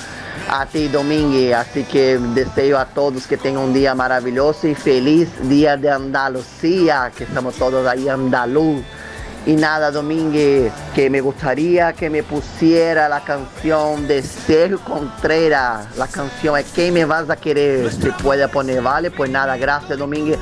a 0.48 0.64
ti, 0.66 0.86
Domínguez. 0.86 1.54
Así 1.54 1.82
que 1.84 2.18
deseo 2.18 2.78
a 2.78 2.84
todos 2.84 3.26
que 3.26 3.36
tengan 3.36 3.64
un 3.64 3.74
día 3.74 3.96
maravilloso 3.96 4.68
y 4.68 4.76
feliz 4.76 5.28
día 5.48 5.76
de 5.76 5.90
Andalucía, 5.90 7.10
que 7.16 7.24
estamos 7.24 7.56
todos 7.56 7.84
ahí 7.86 8.08
andaluz. 8.08 8.84
Y 9.46 9.54
nada, 9.54 9.92
Domínguez, 9.92 10.72
que 10.92 11.08
me 11.08 11.20
gustaría 11.20 11.92
que 11.92 12.10
me 12.10 12.24
pusiera 12.24 13.08
la 13.08 13.20
canción 13.20 14.08
de 14.08 14.20
Sergio 14.20 14.80
Contreras. 14.80 15.96
La 15.96 16.08
canción 16.08 16.58
es 16.58 16.66
¿Qué 16.72 16.90
me 16.90 17.04
vas 17.04 17.30
a 17.30 17.36
querer? 17.36 17.92
Se 17.92 18.10
puede 18.10 18.48
poner, 18.48 18.82
¿vale? 18.82 19.12
Pues 19.12 19.30
nada, 19.30 19.56
gracias, 19.56 19.96
Domínguez. 19.96 20.36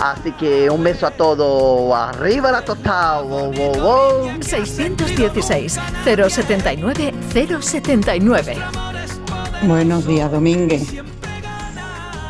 Así 0.00 0.32
que 0.32 0.68
un 0.68 0.82
beso 0.82 1.06
a 1.06 1.12
todos. 1.12 1.96
Arriba 1.96 2.50
la 2.50 2.62
total. 2.62 3.24
Wow, 3.24 3.52
wow, 3.52 3.74
wow. 3.74 4.42
616 4.42 5.78
079 6.04 7.14
079. 7.60 8.56
Buenos 9.62 10.04
días, 10.04 10.32
Domínguez. 10.32 10.94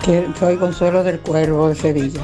Que 0.04 0.28
soy 0.38 0.56
Consuelo 0.56 1.02
del 1.02 1.20
Cuervo 1.20 1.68
de 1.68 1.74
Sevilla. 1.74 2.20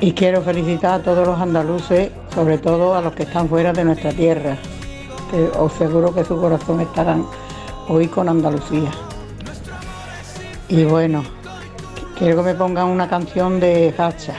Y 0.00 0.12
quiero 0.12 0.42
felicitar 0.42 1.00
a 1.00 1.02
todos 1.02 1.26
los 1.26 1.40
andaluces, 1.40 2.10
sobre 2.34 2.58
todo 2.58 2.94
a 2.94 3.00
los 3.00 3.14
que 3.14 3.24
están 3.24 3.48
fuera 3.48 3.72
de 3.72 3.84
nuestra 3.84 4.12
tierra, 4.12 4.56
que 5.30 5.50
os 5.58 5.72
seguro 5.74 6.14
que 6.14 6.24
su 6.24 6.40
corazón 6.40 6.80
estarán 6.80 7.26
hoy 7.88 8.08
con 8.08 8.28
Andalucía. 8.28 8.90
Y 10.68 10.84
bueno, 10.84 11.22
quiero 12.18 12.36
que 12.36 12.42
me 12.42 12.54
pongan 12.54 12.86
una 12.86 13.08
canción 13.08 13.60
de 13.60 13.94
Hacha. 13.96 14.34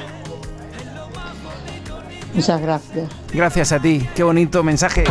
Muchas 2.33 2.61
gracias. 2.61 3.09
Gracias 3.31 3.71
a 3.71 3.79
ti, 3.79 4.07
qué 4.15 4.23
bonito 4.23 4.63
mensaje. 4.63 5.03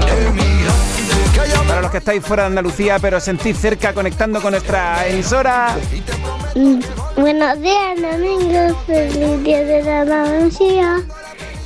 Para 1.69 1.81
los 1.81 1.91
que 1.91 1.99
estáis 1.99 2.25
fuera 2.25 2.43
de 2.43 2.49
Andalucía, 2.49 2.99
pero 3.01 3.21
sentís 3.21 3.57
cerca 3.59 3.95
conectando 3.95 4.43
con 4.43 4.51
nuestra 4.53 5.07
emisora. 5.07 5.77
Mm, 6.55 6.81
Buenos 7.17 7.61
días, 7.61 8.01
Domingo. 8.01 8.77
Feliz 8.87 9.43
día 9.45 9.63
de 9.63 9.83
la 9.83 10.01
Andalucía. 10.01 11.03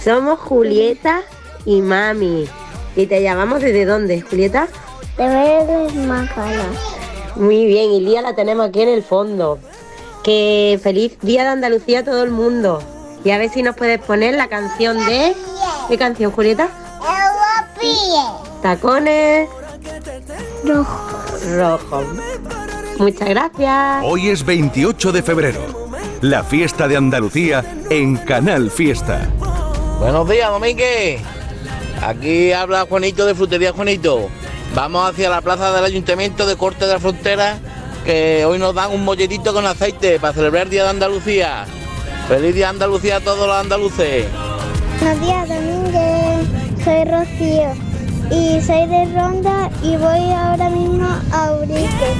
Somos 0.06 0.38
Julieta 0.38 1.22
y 1.64 1.82
Mami. 1.82 2.46
¿Y 2.94 3.06
te 3.06 3.20
llamamos 3.24 3.60
desde 3.60 3.84
dónde, 3.84 4.20
Julieta? 4.20 4.68
De 5.18 5.26
verdes 5.26 5.96
macanas. 5.96 6.78
Muy 7.34 7.66
bien, 7.66 7.90
y 7.90 7.98
Lía 7.98 8.22
la 8.22 8.36
tenemos 8.36 8.68
aquí 8.68 8.82
en 8.82 8.90
el 8.90 9.02
fondo. 9.02 9.58
Que 10.22 10.78
feliz 10.80 11.18
día 11.22 11.42
de 11.42 11.48
Andalucía 11.48 12.00
a 12.00 12.04
todo 12.04 12.22
el 12.22 12.30
mundo. 12.30 12.80
Y 13.24 13.32
a 13.32 13.38
ver 13.38 13.50
si 13.50 13.64
nos 13.64 13.74
puedes 13.74 13.98
poner 13.98 14.36
la 14.36 14.46
canción 14.46 14.96
de... 15.06 15.34
¿Qué 15.88 15.98
canción, 15.98 16.30
Julieta? 16.30 16.68
Tacones. 18.62 19.48
Rojo. 20.64 21.00
Rojo. 21.56 22.04
Muchas 22.98 23.28
gracias. 23.28 24.04
Hoy 24.04 24.28
es 24.28 24.46
28 24.46 25.10
de 25.10 25.22
febrero, 25.24 25.90
la 26.20 26.44
fiesta 26.44 26.86
de 26.86 26.96
Andalucía 26.96 27.64
en 27.90 28.16
Canal 28.18 28.70
Fiesta. 28.70 29.28
Buenos 29.98 30.28
días, 30.28 30.50
Domínguez. 30.50 31.22
Aquí 32.02 32.52
habla 32.52 32.87
Juanito 32.88 33.24
de 33.24 33.35
Frutería 33.35 33.72
Juanito. 33.72 34.28
Vamos 34.74 35.09
hacia 35.09 35.30
la 35.30 35.40
plaza 35.40 35.72
del 35.72 35.85
Ayuntamiento 35.85 36.46
de 36.46 36.56
Corte 36.56 36.87
de 36.87 36.92
la 36.92 37.00
Frontera, 37.00 37.59
que 38.04 38.44
hoy 38.44 38.59
nos 38.59 38.74
dan 38.74 38.92
un 38.92 39.04
molletito 39.04 39.54
con 39.54 39.66
aceite 39.66 40.20
para 40.20 40.35
celebrar 40.35 40.64
el 40.64 40.70
Día 40.70 40.85
de 40.85 40.90
Andalucía. 40.90 41.64
Feliz 42.28 42.54
Día 42.54 42.66
de 42.66 42.70
Andalucía 42.70 43.16
a 43.16 43.20
todos 43.20 43.46
los 43.46 43.56
andaluces. 43.56 44.26
Buenos 45.00 45.20
días, 45.24 45.48
Domínguez. 45.48 46.85
Soy 46.85 47.04
Rocío 47.04 47.87
y 48.30 48.61
soy 48.61 48.87
de 48.87 49.04
Ronda 49.14 49.70
y 49.82 49.96
voy 49.96 50.30
ahora 50.32 50.68
mismo 50.68 51.09
a 51.32 51.52
Urique. 51.52 52.12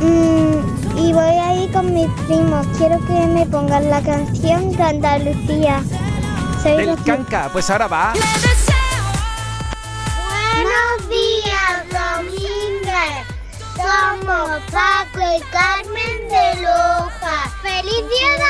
Mm, 0.00 0.98
y 0.98 1.12
voy 1.12 1.24
ahí 1.24 1.68
con 1.72 1.94
mis 1.94 2.08
primos. 2.26 2.66
Quiero 2.76 2.98
que 3.06 3.26
me 3.26 3.46
pongan 3.46 3.88
la 3.88 4.02
canción 4.02 4.72
de 4.72 4.82
Andalucía. 4.82 5.82
Soy 6.62 6.76
Del. 6.76 7.02
Canca, 7.04 7.48
pues 7.52 7.70
ahora 7.70 7.86
va. 7.86 8.12
Buenos 10.54 11.08
días, 11.08 11.84
Domínguez. 11.90 13.26
Somos 13.76 14.60
Paco 14.72 15.20
y 15.36 15.40
Carmen 15.50 16.28
de 16.28 16.62
Loja. 16.62 17.50
¡Feliz 17.62 18.04
Día 18.08 18.30
de 18.36 18.44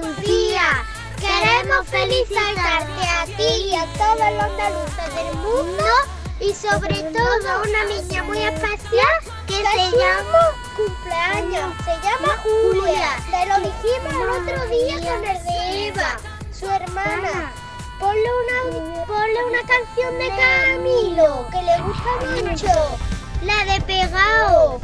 Andalucía! 0.00 0.84
Queremos 1.20 1.86
felicitarte 1.88 3.02
a 3.02 3.24
ti 3.24 3.70
y 3.70 3.74
a 3.74 3.86
todos 3.94 4.32
los 4.32 4.44
andaluces 4.44 5.14
del 5.14 5.36
mundo 5.38 5.84
y 6.40 6.52
sobre 6.52 7.02
todo 7.12 7.50
a 7.50 7.62
una 7.62 7.84
niña 7.84 8.22
muy 8.24 8.38
especial 8.38 9.16
que 9.46 9.56
se 9.56 9.96
llama 9.96 10.52
cumpleaños. 10.76 11.72
Se 11.84 11.94
llama 12.02 12.36
Julia. 12.42 13.10
Te 13.30 13.46
lo 13.46 13.56
dijimos 13.58 14.12
el 14.12 14.28
otro 14.28 14.66
día 14.68 14.96
con 14.96 15.24
el 15.24 15.38
de 15.44 15.88
Eva, 15.88 16.16
su 16.64 16.70
hermana. 16.70 17.52
Ponle 17.98 18.28
una, 18.42 19.06
ponle 19.06 19.44
una 19.48 19.60
canción 19.66 20.18
de 20.18 20.28
Camilo 20.28 21.46
que 21.50 21.62
le 21.62 21.78
gusta 21.82 22.50
mucho. 22.50 22.98
La 23.42 23.72
de 23.72 23.80
Pegao. 23.82 24.80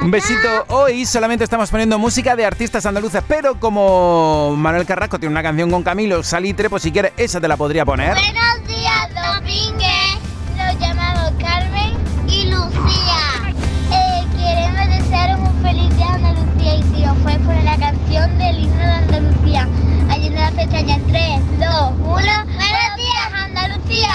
Un 0.00 0.10
besito. 0.10 0.64
Hoy 0.68 1.06
solamente 1.06 1.44
estamos 1.44 1.70
poniendo 1.70 1.98
música 1.98 2.34
de 2.34 2.44
artistas 2.44 2.84
andaluces, 2.86 3.22
pero 3.28 3.60
como 3.60 4.54
Manuel 4.56 4.84
Carrasco 4.84 5.18
tiene 5.18 5.32
una 5.32 5.42
canción 5.42 5.70
con 5.70 5.82
Camilo 5.82 6.22
Salitre, 6.24 6.68
pues 6.68 6.82
si 6.82 6.90
quieres, 6.90 7.12
esa 7.16 7.40
te 7.40 7.46
la 7.46 7.56
podría 7.56 7.84
poner. 7.84 8.14
Buenos 8.14 8.66
días, 8.66 9.08
Domínguez. 9.14 9.91
Pestaña 20.56 20.96
en 20.96 21.06
3, 21.06 21.40
2, 21.58 21.92
1. 21.98 22.04
Buenos 22.04 22.44
días, 22.96 23.32
Andalucía. 23.34 24.10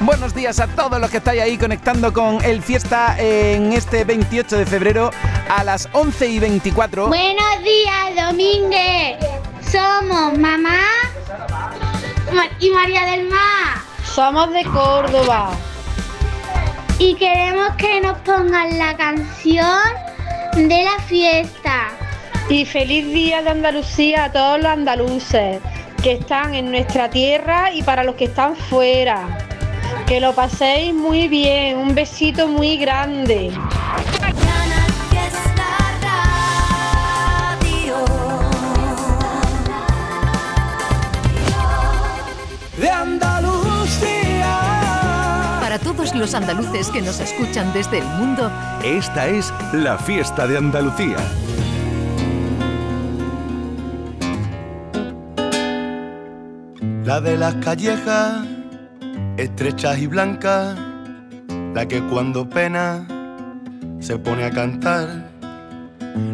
Buenos 0.00 0.34
días 0.34 0.58
a 0.60 0.66
todos 0.66 1.00
los 1.00 1.10
que 1.10 1.18
estáis 1.18 1.40
ahí 1.42 1.56
conectando 1.56 2.12
con 2.12 2.42
el 2.44 2.60
fiesta 2.62 3.14
en 3.18 3.72
este 3.72 4.04
28 4.04 4.56
de 4.58 4.66
febrero 4.66 5.10
a 5.48 5.62
las 5.64 5.88
11 5.92 6.26
y 6.28 6.38
24. 6.40 7.06
Buenos 7.08 7.58
días, 7.62 8.26
Domínguez. 8.28 9.16
Somos 9.70 10.36
mamá 10.38 10.80
Ma- 12.34 12.48
y 12.60 12.70
María 12.70 13.04
del 13.06 13.28
Mar. 13.28 13.78
Somos 14.04 14.52
de 14.52 14.64
Córdoba. 14.64 15.50
Y 16.98 17.14
queremos 17.14 17.70
que 17.76 18.00
nos 18.00 18.18
pongan 18.18 18.76
la 18.78 18.96
canción 18.96 19.78
de 20.54 20.84
la 20.84 21.02
fiesta. 21.06 21.88
Y 22.48 22.64
feliz 22.66 23.06
día 23.12 23.42
de 23.42 23.50
Andalucía 23.50 24.24
a 24.24 24.32
todos 24.32 24.58
los 24.58 24.66
andaluces 24.66 25.60
que 26.02 26.12
están 26.12 26.54
en 26.54 26.70
nuestra 26.70 27.08
tierra 27.08 27.72
y 27.72 27.82
para 27.82 28.04
los 28.04 28.16
que 28.16 28.24
están 28.24 28.56
fuera. 28.56 29.38
Que 30.06 30.20
lo 30.20 30.34
paséis 30.34 30.92
muy 30.92 31.28
bien. 31.28 31.78
Un 31.78 31.94
besito 31.94 32.48
muy 32.48 32.76
grande. 32.76 33.52
De 42.76 42.90
Andalucía. 42.90 44.58
Para 45.60 45.78
todos 45.78 46.14
los 46.14 46.34
andaluces 46.34 46.90
que 46.90 47.00
nos 47.00 47.20
escuchan 47.20 47.72
desde 47.72 47.98
el 47.98 48.04
mundo, 48.04 48.50
Esta 48.84 49.28
es 49.28 49.52
la 49.72 49.96
fiesta 49.96 50.46
de 50.48 50.58
Andalucía. 50.58 51.16
La 57.12 57.20
de 57.20 57.36
las 57.36 57.56
callejas, 57.56 58.46
estrechas 59.36 59.98
y 59.98 60.06
blancas, 60.06 60.78
la 61.74 61.86
que 61.86 62.02
cuando 62.04 62.48
pena 62.48 63.06
se 64.00 64.16
pone 64.16 64.44
a 64.44 64.50
cantar. 64.50 65.28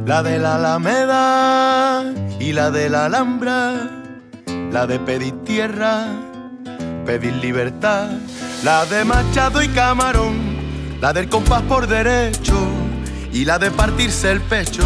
La 0.06 0.22
de 0.22 0.38
la 0.38 0.54
Alameda 0.54 2.04
y 2.38 2.52
la 2.52 2.70
de 2.70 2.90
la 2.90 3.06
Alhambra, 3.06 3.90
la 4.70 4.86
de 4.86 5.00
pedir 5.00 5.42
tierra, 5.42 6.06
pedir 7.04 7.34
libertad, 7.38 8.10
la 8.62 8.86
de 8.86 9.04
Machado 9.04 9.60
y 9.60 9.68
Camarón, 9.70 10.36
la 11.00 11.12
del 11.12 11.28
compás 11.28 11.62
por 11.62 11.88
derecho 11.88 12.54
y 13.32 13.44
la 13.44 13.58
de 13.58 13.72
partirse 13.72 14.30
el 14.30 14.40
pecho, 14.42 14.84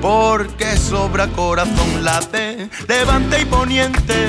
porque 0.00 0.76
sobra 0.76 1.26
corazón, 1.26 2.04
la 2.04 2.20
de 2.20 2.68
levante 2.86 3.40
y 3.40 3.44
poniente, 3.44 4.28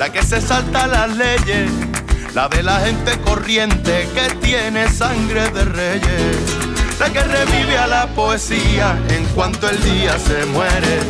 la 0.00 0.10
que 0.10 0.22
se 0.22 0.40
salta 0.40 0.86
las 0.86 1.14
leyes, 1.14 1.70
la 2.34 2.48
de 2.48 2.62
la 2.62 2.80
gente 2.80 3.20
corriente 3.20 4.08
que 4.14 4.34
tiene 4.36 4.88
sangre 4.88 5.50
de 5.50 5.62
reyes. 5.66 6.38
la 6.98 7.10
que 7.10 7.20
revive 7.20 7.76
a 7.76 7.86
la 7.86 8.06
poesía 8.06 8.98
en 9.10 9.26
cuanto 9.34 9.68
el 9.68 9.78
día 9.82 10.18
se 10.18 10.46
muere. 10.46 11.00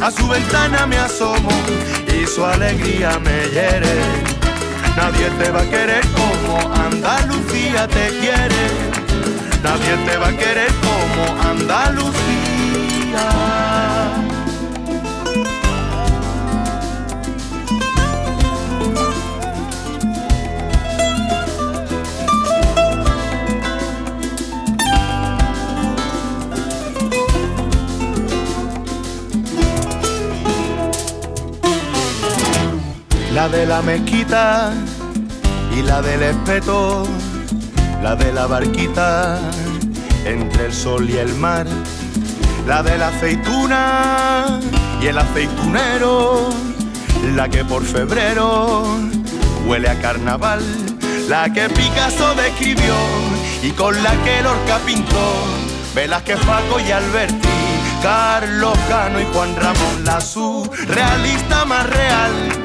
A 0.00 0.10
su 0.10 0.26
ventana 0.26 0.84
me 0.84 0.98
asomo 0.98 1.48
y 2.08 2.26
su 2.26 2.44
alegría 2.44 3.20
me 3.20 3.48
hiere. 3.50 3.94
Nadie 4.96 5.30
te 5.38 5.52
va 5.52 5.60
a 5.60 5.70
querer 5.70 6.04
como 6.08 6.58
Andalucía 6.74 7.86
te 7.86 8.08
quiere. 8.18 8.64
Nadie 9.62 9.96
te 10.06 10.16
va 10.16 10.26
a 10.26 10.36
querer 10.36 10.72
como 10.82 11.40
Andalucía. 11.50 12.14
La 33.34 33.48
de 33.48 33.66
la 33.66 33.82
mezquita 33.82 34.72
y 35.76 35.82
la 35.82 36.00
del 36.00 36.22
espeto, 36.22 37.04
la 38.00 38.14
de 38.14 38.32
la 38.32 38.46
barquita 38.46 39.40
entre 40.24 40.66
el 40.66 40.72
sol 40.72 41.10
y 41.10 41.16
el 41.16 41.34
mar, 41.34 41.66
la 42.64 42.84
de 42.84 42.96
la 42.96 43.08
aceituna 43.08 44.60
y 45.02 45.08
el 45.08 45.18
aceitunero, 45.18 46.48
la 47.34 47.48
que 47.48 47.64
por 47.64 47.84
febrero 47.84 48.84
huele 49.66 49.88
a 49.88 50.00
carnaval, 50.00 50.62
la 51.28 51.52
que 51.52 51.68
Picasso 51.70 52.36
describió 52.36 52.94
y 53.64 53.72
con 53.72 54.00
la 54.04 54.12
que 54.22 54.42
Lorca 54.42 54.78
pintó, 54.86 55.34
Velázquez, 55.92 56.38
Paco 56.46 56.78
y 56.78 56.92
Alberti, 56.92 57.48
Carlos 58.00 58.78
Cano 58.88 59.20
y 59.20 59.24
Juan 59.34 59.56
Ramón, 59.56 60.04
la 60.04 60.20
surrealista 60.20 61.64
más 61.64 61.84
real, 61.90 62.64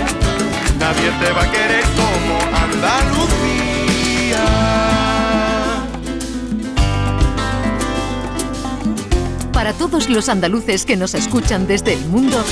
Nadie 0.91 1.09
te 1.23 1.31
va 1.31 1.43
a 1.43 1.51
querer 1.51 1.83
como 1.95 2.37
Andalucía. 2.53 4.43
Para 9.53 9.71
todos 9.71 10.09
los 10.09 10.27
andaluces 10.27 10.85
que 10.85 10.97
nos 10.97 11.13
escuchan 11.13 11.65
desde 11.65 11.93
el 11.93 12.05
mundo, 12.07 12.43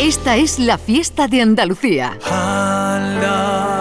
esta 0.00 0.34
es 0.34 0.58
la 0.58 0.76
fiesta 0.76 1.28
de 1.28 1.42
Andalucía. 1.42 2.18
Andaluces, 2.28 3.73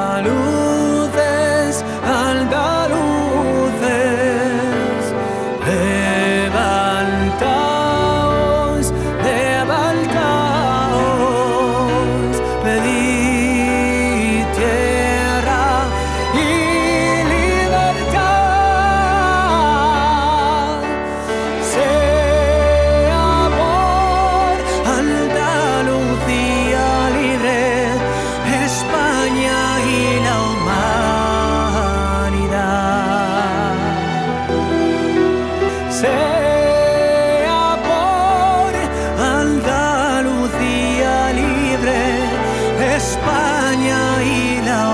España 43.14 44.24
y 44.24 44.66
la 44.66 44.94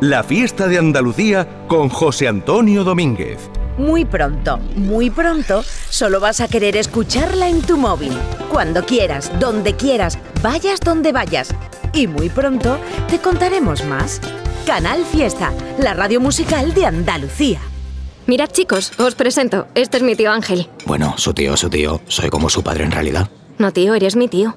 La 0.00 0.22
fiesta 0.22 0.66
de 0.66 0.78
Andalucía 0.78 1.46
con 1.68 1.90
José 1.90 2.26
Antonio 2.26 2.84
Domínguez. 2.84 3.50
Muy 3.76 4.06
pronto, 4.06 4.58
muy 4.74 5.10
pronto, 5.10 5.62
solo 5.90 6.20
vas 6.20 6.40
a 6.40 6.48
querer 6.48 6.76
escucharla 6.76 7.48
en 7.48 7.60
tu 7.60 7.76
móvil. 7.76 8.12
Cuando 8.50 8.84
quieras, 8.84 9.30
donde 9.38 9.76
quieras, 9.76 10.18
vayas 10.42 10.80
donde 10.80 11.12
vayas. 11.12 11.54
Y 11.92 12.06
muy 12.06 12.28
pronto 12.28 12.78
te 13.08 13.18
contaremos 13.18 13.84
más. 13.84 14.20
Canal 14.66 15.04
Fiesta, 15.04 15.52
la 15.78 15.94
radio 15.94 16.20
musical 16.20 16.74
de 16.74 16.86
Andalucía. 16.86 17.60
Mirad 18.26 18.50
chicos, 18.50 18.92
os 18.98 19.14
presento. 19.14 19.66
Este 19.74 19.96
es 19.96 20.02
mi 20.02 20.14
tío 20.14 20.30
Ángel. 20.30 20.68
Bueno, 20.86 21.14
su 21.16 21.34
tío, 21.34 21.56
su 21.56 21.68
tío. 21.68 22.00
Soy 22.06 22.30
como 22.30 22.48
su 22.48 22.62
padre 22.62 22.84
en 22.84 22.92
realidad. 22.92 23.28
No 23.58 23.72
tío, 23.72 23.94
eres 23.94 24.14
mi 24.14 24.28
tío. 24.28 24.56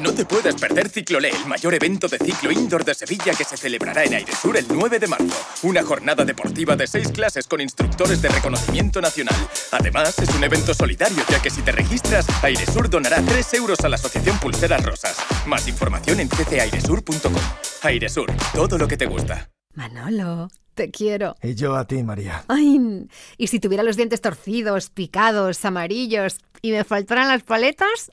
No 0.00 0.14
te 0.14 0.24
puedes 0.24 0.54
perder 0.54 0.88
Ciclolé, 0.88 1.30
el 1.30 1.46
mayor 1.46 1.74
evento 1.74 2.06
de 2.06 2.18
ciclo 2.18 2.52
indoor 2.52 2.84
de 2.84 2.94
Sevilla 2.94 3.32
que 3.34 3.42
se 3.42 3.56
celebrará 3.56 4.04
en 4.04 4.14
Airesur 4.14 4.56
el 4.56 4.66
9 4.68 5.00
de 5.00 5.08
marzo. 5.08 5.36
Una 5.64 5.82
jornada 5.82 6.24
deportiva 6.24 6.76
de 6.76 6.86
seis 6.86 7.10
clases 7.10 7.48
con 7.48 7.60
instructores 7.60 8.22
de 8.22 8.28
reconocimiento 8.28 9.00
nacional. 9.00 9.34
Además, 9.72 10.16
es 10.20 10.28
un 10.36 10.44
evento 10.44 10.72
solidario, 10.72 11.24
ya 11.28 11.42
que 11.42 11.50
si 11.50 11.62
te 11.62 11.72
registras, 11.72 12.26
Airesur 12.44 12.88
donará 12.88 13.20
3 13.22 13.54
euros 13.54 13.80
a 13.80 13.88
la 13.88 13.96
Asociación 13.96 14.38
Pulseras 14.38 14.84
Rosas. 14.84 15.16
Más 15.46 15.66
información 15.66 16.20
en 16.20 16.28
ccairesur.com. 16.28 17.34
Airesur, 17.82 18.32
todo 18.54 18.78
lo 18.78 18.86
que 18.86 18.96
te 18.96 19.06
gusta. 19.06 19.50
Manolo, 19.74 20.48
te 20.74 20.92
quiero. 20.92 21.34
Y 21.42 21.56
yo 21.56 21.74
a 21.74 21.86
ti, 21.86 22.04
María. 22.04 22.44
Ay, 22.46 23.08
y 23.36 23.46
si 23.48 23.58
tuviera 23.58 23.82
los 23.82 23.96
dientes 23.96 24.20
torcidos, 24.20 24.90
picados, 24.90 25.64
amarillos 25.64 26.38
y 26.62 26.70
me 26.70 26.84
faltaran 26.84 27.28
las 27.28 27.42
paletas, 27.42 28.12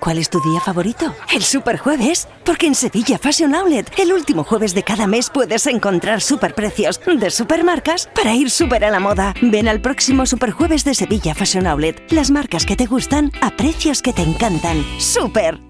¿Cuál 0.00 0.18
es 0.18 0.30
tu 0.30 0.40
día 0.40 0.60
favorito? 0.60 1.14
El 1.32 1.42
Superjueves. 1.42 2.26
Porque 2.44 2.66
en 2.66 2.74
Sevilla 2.74 3.18
Fashion 3.18 3.54
Outlet, 3.54 3.86
el 3.98 4.12
último 4.12 4.44
jueves 4.44 4.74
de 4.74 4.82
cada 4.82 5.06
mes 5.06 5.30
puedes 5.30 5.66
encontrar 5.66 6.22
superprecios 6.22 6.98
de 7.06 7.30
supermarcas 7.30 8.08
para 8.14 8.34
ir 8.34 8.50
súper 8.50 8.84
a 8.84 8.90
la 8.90 8.98
moda. 8.98 9.34
Ven 9.42 9.68
al 9.68 9.80
próximo 9.80 10.26
Superjueves 10.26 10.84
de 10.84 10.94
Sevilla 10.94 11.34
Fashion 11.34 11.66
Outlet. 11.66 12.10
Las 12.10 12.30
marcas 12.30 12.64
que 12.64 12.76
te 12.76 12.86
gustan 12.86 13.30
a 13.42 13.50
precios 13.50 14.00
que 14.02 14.12
te 14.12 14.22
encantan. 14.22 14.84
¡Super! 14.98 15.69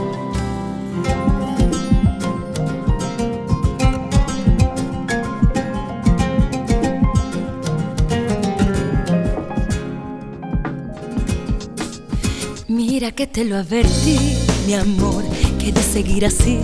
Mira 13.01 13.13
que 13.13 13.25
te 13.25 13.45
lo 13.45 13.57
advertí, 13.57 14.37
mi 14.67 14.75
amor, 14.75 15.23
que 15.57 15.71
de 15.71 15.81
seguir 15.81 16.23
así 16.23 16.59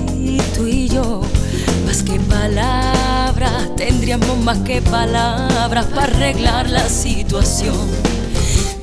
tú 0.55 0.67
y 0.67 0.87
yo, 0.87 1.21
más 1.83 2.03
que 2.03 2.19
palabras, 2.19 3.75
tendríamos 3.75 4.37
más 4.43 4.59
que 4.59 4.79
palabras 4.83 5.87
para 5.87 6.03
arreglar 6.03 6.69
la 6.69 6.87
situación. 6.89 7.75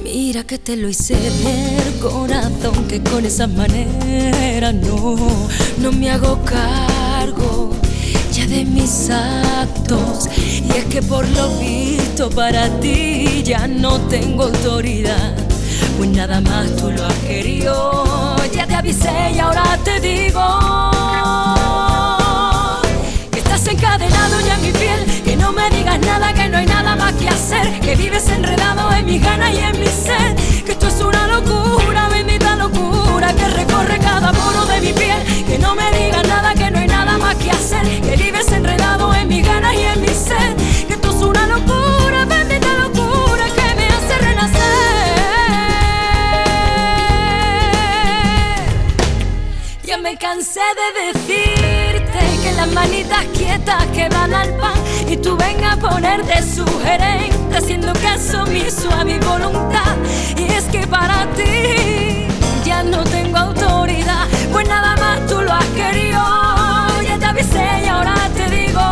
Mira 0.02 0.42
que 0.42 0.58
te 0.58 0.76
lo 0.76 0.88
hice 0.88 1.14
ver, 1.44 1.92
corazón, 2.00 2.88
que 2.88 3.00
con 3.00 3.24
esa 3.24 3.46
manera 3.46 4.72
no, 4.72 5.14
no 5.78 5.92
me 5.92 6.10
hago 6.10 6.42
cargo 6.44 7.70
ya 8.32 8.48
de 8.48 8.64
mis 8.64 9.10
actos. 9.10 10.28
Y 10.36 10.76
es 10.76 10.86
que 10.86 11.00
por 11.02 11.24
lo 11.28 11.56
visto 11.60 12.30
para 12.30 12.80
ti 12.80 13.44
ya 13.44 13.68
no 13.68 14.00
tengo 14.08 14.42
autoridad. 14.42 15.53
Pues 15.96 16.10
nada 16.10 16.40
más 16.40 16.74
tú 16.76 16.90
lo 16.90 17.06
has 17.06 17.14
querido. 17.14 18.36
Ya 18.52 18.66
te 18.66 18.74
avisé 18.74 19.32
y 19.34 19.38
ahora 19.38 19.78
te 19.84 20.00
digo 20.00 20.42
que 23.30 23.38
estás 23.38 23.66
encadenado 23.66 24.40
ya 24.40 24.54
en 24.54 24.62
mi 24.62 24.72
piel. 24.72 25.22
Que 25.24 25.36
no 25.36 25.52
me 25.52 25.68
digas 25.70 25.98
nada, 26.00 26.32
que 26.32 26.48
no 26.48 26.58
hay 26.58 26.66
nada 26.66 26.96
más 26.96 27.12
que 27.14 27.28
hacer. 27.28 27.80
Que 27.80 27.96
vives 27.96 28.28
enredado 28.28 28.92
en 28.92 29.06
mis 29.06 29.22
ganas 29.22 29.52
y 29.54 29.58
en 29.58 29.78
mi 29.80 29.86
sed. 29.86 30.64
Que 30.64 30.72
esto 30.72 30.88
es 30.88 31.00
una 31.00 31.26
locura, 31.28 32.08
bendita 32.08 32.56
locura. 32.56 33.32
Que 33.34 33.48
recorre 33.48 33.98
cada 33.98 34.32
poro 34.32 34.66
de 34.66 34.80
mi 34.80 34.92
piel. 34.92 35.44
Que 35.46 35.58
no 35.58 35.74
me 35.74 35.90
digas 35.92 36.26
nada, 36.28 36.54
que 36.54 36.70
no 36.70 36.78
hay 36.78 36.86
nada 36.86 37.18
más 37.18 37.34
que 37.36 37.50
hacer. 37.50 37.84
Que 38.02 38.16
vives 38.16 38.50
enredado 38.52 39.14
en 39.14 39.28
mis 39.28 39.44
ganas 39.46 39.74
y 39.74 39.82
en 39.82 40.00
mi 40.00 40.03
cansé 50.24 50.60
de 50.80 51.12
decirte 51.12 52.18
que 52.42 52.52
las 52.56 52.72
manitas 52.72 53.26
quietas 53.36 53.84
que 53.88 54.08
van 54.08 54.32
al 54.32 54.56
pan 54.56 54.72
y 55.06 55.18
tú 55.18 55.36
vengas 55.36 55.74
a 55.74 55.76
ponerte 55.76 56.42
sugerente 56.42 57.54
haciendo 57.54 57.92
caso 57.92 58.46
mi 58.46 58.70
suave 58.70 59.18
voluntad. 59.18 59.94
Y 60.38 60.44
es 60.44 60.64
que 60.72 60.86
para 60.86 61.26
ti 61.32 62.26
ya 62.64 62.82
no 62.82 63.04
tengo 63.04 63.36
autoridad, 63.36 64.26
pues 64.50 64.66
nada 64.66 64.96
más 64.96 65.26
tú 65.26 65.42
lo 65.42 65.52
has 65.52 65.66
querido. 65.80 66.22
Ya 67.06 67.18
te 67.18 67.26
avisé 67.26 67.66
y 67.84 67.88
ahora 67.88 68.14
te 68.34 68.48
digo 68.48 68.86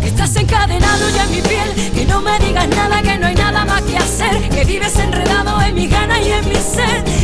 que 0.00 0.08
estás 0.08 0.34
encadenado 0.34 1.08
ya 1.10 1.22
en 1.22 1.30
mi 1.30 1.42
piel, 1.42 1.92
que 1.94 2.04
no 2.06 2.20
me 2.20 2.36
digas 2.40 2.66
nada, 2.70 3.02
que 3.02 3.18
no 3.18 3.28
hay 3.28 3.36
nada 3.36 3.64
más 3.64 3.82
que 3.82 3.98
hacer, 3.98 4.48
que 4.48 4.64
vives 4.64 4.98
enredado 4.98 5.62
en 5.62 5.76
mis 5.76 5.88
ganas 5.88 6.18
y 6.26 6.32
en 6.32 6.48
mi 6.48 6.56
sed, 6.56 7.21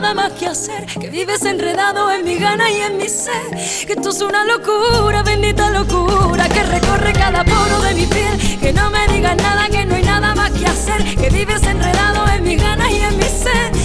nada, 0.00 0.12
más 0.12 0.32
que 0.32 0.46
hacer, 0.46 0.86
que 0.86 1.08
vives 1.08 1.44
enredado 1.44 2.10
en 2.10 2.24
mi 2.24 2.34
gana 2.36 2.68
y 2.68 2.80
en 2.80 2.96
mi 2.96 3.08
sed, 3.08 3.86
que 3.86 3.92
esto 3.92 4.10
es 4.10 4.20
una 4.22 4.44
locura, 4.44 5.22
bendita 5.22 5.70
locura, 5.70 6.48
que 6.48 6.62
recorre 6.64 7.12
cada 7.12 7.44
poro 7.44 7.80
de 7.80 7.94
mi 7.94 8.06
piel, 8.06 8.58
que 8.60 8.72
no 8.72 8.90
me 8.90 9.06
digas 9.06 9.36
nada, 9.36 9.68
que 9.68 9.84
no 9.84 9.94
hay 9.94 10.02
nada 10.02 10.34
más 10.34 10.50
que 10.50 10.66
hacer, 10.66 11.16
que 11.16 11.30
vives 11.30 11.62
enredado 11.62 12.26
en 12.34 12.42
mi 12.42 12.56
gana 12.56 12.90
y 12.90 13.02
en 13.02 13.16
mi 13.16 13.22
sed, 13.22 13.83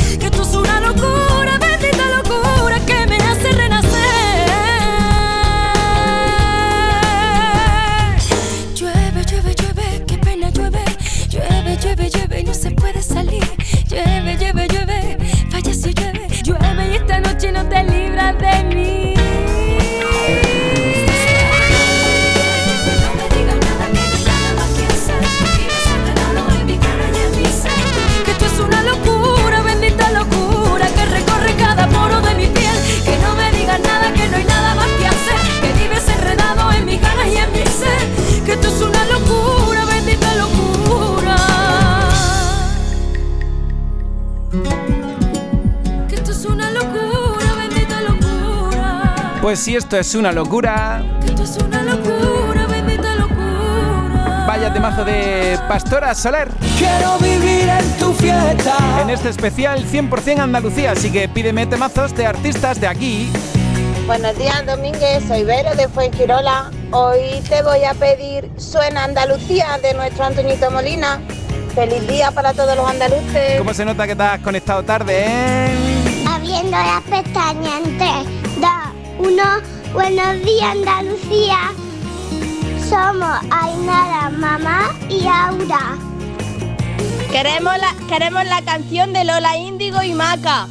Pues 49.50 49.62
si 49.62 49.76
esto 49.76 49.98
es 49.98 50.14
una 50.14 50.32
locura, 50.32 51.02
esto 51.26 51.42
es 51.42 51.58
una 51.58 51.82
locura, 51.82 52.68
bendita 52.68 53.16
locura 53.16 54.46
vaya 54.46 54.72
temazo 54.72 55.04
de 55.04 55.58
Pastora 55.68 56.14
Soler. 56.14 56.52
Quiero 56.78 57.18
vivir 57.18 57.68
en 57.68 57.98
tu 57.98 58.14
fiesta. 58.14 58.78
En 59.02 59.10
este 59.10 59.30
especial 59.30 59.84
100% 59.84 60.38
Andalucía, 60.38 60.92
así 60.92 61.12
que 61.12 61.28
pídeme 61.28 61.66
temazos 61.66 62.16
de 62.16 62.28
artistas 62.28 62.80
de 62.80 62.86
aquí. 62.86 63.32
Buenos 64.06 64.38
días, 64.38 64.64
Domínguez. 64.68 65.24
Soy 65.28 65.44
Vero 65.44 65.74
de 65.74 65.88
Fuengirola. 65.88 66.70
Hoy 66.92 67.42
te 67.50 67.64
voy 67.64 67.84
a 67.86 67.96
pedir 67.96 68.52
Suena 68.58 69.04
Andalucía 69.04 69.80
de 69.82 69.96
nuestro 69.96 70.26
Antonito 70.26 70.70
Molina. 70.70 71.22
Feliz 71.74 72.08
día 72.08 72.30
para 72.30 72.54
todos 72.54 72.78
los 72.78 72.88
andaluces. 72.88 73.58
¿Cómo 73.58 73.74
se 73.74 73.84
nota 73.84 74.06
que 74.06 74.16
te 74.16 74.22
has 74.22 74.42
conectado 74.42 74.84
tarde, 74.84 75.24
eh? 75.26 76.26
Abriendo 76.28 76.78
las 76.78 77.02
pestañas 77.02 77.82
en 77.84 77.98
3, 77.98 78.10
2, 78.62 78.99
1. 79.20 79.44
Buenos 79.94 80.46
días, 80.46 80.72
Andalucía. 80.72 81.58
Somos 82.90 83.38
Ainara, 83.52 84.30
mamá 84.30 84.96
y 85.10 85.28
Aura. 85.28 85.98
Queremos 87.30 87.74
la, 87.78 87.94
queremos 88.08 88.46
la 88.46 88.62
canción 88.62 89.12
de 89.12 89.26
Lola 89.26 89.58
Índigo 89.58 90.02
y 90.02 90.14
Maca. 90.14 90.68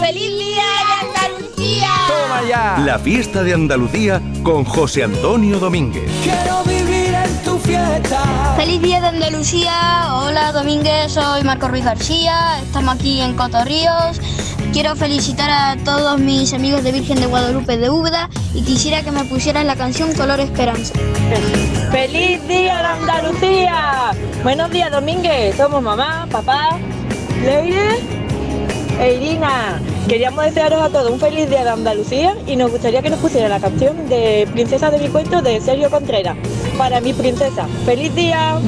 ¡Feliz 0.00 0.30
día 0.38 0.62
de 0.64 1.26
Andalucía! 1.26 1.88
¡Toma 2.08 2.42
ya! 2.48 2.78
La 2.84 2.98
fiesta 2.98 3.42
de 3.42 3.54
Andalucía 3.54 4.22
con 4.42 4.64
José 4.64 5.04
Antonio 5.04 5.58
Domínguez. 5.58 6.10
Quiero 6.22 6.62
vivir 6.64 7.14
en 7.14 7.42
tu 7.42 7.58
fiesta. 7.58 8.54
Feliz 8.56 8.80
día 8.80 9.00
de 9.00 9.08
Andalucía. 9.08 10.14
Hola 10.14 10.52
Domínguez, 10.52 11.12
soy 11.12 11.42
Marco 11.42 11.68
Ruiz 11.68 11.84
García. 11.84 12.60
Estamos 12.62 12.94
aquí 12.94 13.20
en 13.20 13.36
Cotorríos. 13.36 14.20
Quiero 14.72 14.94
felicitar 14.94 15.50
a 15.50 15.76
todos 15.84 16.20
mis 16.20 16.54
amigos 16.54 16.84
de 16.84 16.92
Virgen 16.92 17.20
de 17.20 17.26
Guadalupe 17.26 17.76
de 17.76 17.90
Úbeda 17.90 18.30
y 18.54 18.62
quisiera 18.62 19.02
que 19.02 19.10
me 19.10 19.24
pusieran 19.24 19.66
la 19.66 19.74
canción 19.74 20.12
Color 20.12 20.38
Esperanza. 20.38 20.94
¡Feliz 21.90 22.46
día 22.46 22.78
de 22.78 22.86
Andalucía! 22.86 24.12
Buenos 24.44 24.70
días, 24.70 24.92
Domínguez. 24.92 25.56
Somos 25.56 25.82
mamá, 25.82 26.28
papá, 26.30 26.78
Leire 27.44 27.98
e 29.00 29.14
Irina. 29.14 29.80
Queríamos 30.08 30.44
desearos 30.44 30.82
a 30.82 30.88
todos 30.88 31.10
un 31.10 31.18
feliz 31.18 31.50
día 31.50 31.64
de 31.64 31.70
Andalucía 31.70 32.36
y 32.46 32.54
nos 32.54 32.70
gustaría 32.70 33.02
que 33.02 33.10
nos 33.10 33.18
pusiera 33.18 33.48
la 33.48 33.58
canción 33.58 34.08
de 34.08 34.48
Princesa 34.52 34.88
de 34.90 34.98
mi 34.98 35.08
cuento 35.08 35.42
de 35.42 35.60
Sergio 35.60 35.90
Contreras. 35.90 36.36
Para 36.80 36.98
mi 36.98 37.12
princesa. 37.12 37.66
¡Feliz 37.84 38.14
día! 38.14 38.58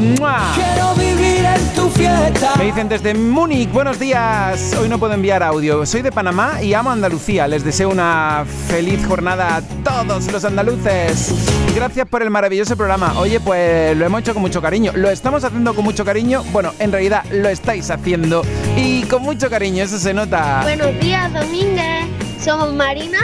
Quiero 0.55 0.95
vivir 0.97 1.47
en 1.47 1.75
tu 1.75 1.89
fiesta. 1.89 2.53
Me 2.59 2.67
dicen 2.67 2.87
desde 2.87 3.15
Múnich, 3.15 3.73
buenos 3.73 3.99
días. 3.99 4.77
Hoy 4.79 4.91
no 4.91 4.99
puedo 4.99 5.15
enviar 5.15 5.43
audio. 5.43 5.87
Soy 5.87 6.03
de 6.03 6.13
Panamá 6.13 6.61
y 6.61 6.75
amo 6.75 6.91
Andalucía. 6.91 7.49
Les 7.49 7.65
deseo 7.65 7.89
una 7.89 8.45
feliz 8.69 9.01
jornada 9.07 9.57
a 9.57 9.63
todos 9.63 10.31
los 10.31 10.45
andaluces. 10.45 11.33
Gracias 11.75 12.07
por 12.07 12.21
el 12.21 12.29
maravilloso 12.29 12.77
programa. 12.77 13.15
Oye, 13.19 13.41
pues 13.41 13.97
lo 13.97 14.05
hemos 14.05 14.21
hecho 14.21 14.35
con 14.35 14.43
mucho 14.43 14.61
cariño. 14.61 14.93
Lo 14.95 15.09
estamos 15.09 15.43
haciendo 15.43 15.75
con 15.75 15.83
mucho 15.83 16.05
cariño. 16.05 16.45
Bueno, 16.53 16.75
en 16.81 16.93
realidad 16.93 17.25
lo 17.31 17.49
estáis 17.49 17.91
haciendo 17.91 18.43
y 18.77 19.05
con 19.05 19.23
mucho 19.23 19.49
cariño, 19.49 19.85
eso 19.85 19.99
se 19.99 20.13
nota. 20.13 20.61
Buenos 20.65 21.01
días, 21.01 21.33
Domínguez. 21.33 22.05
Somos 22.45 22.75
Marina. 22.75 23.21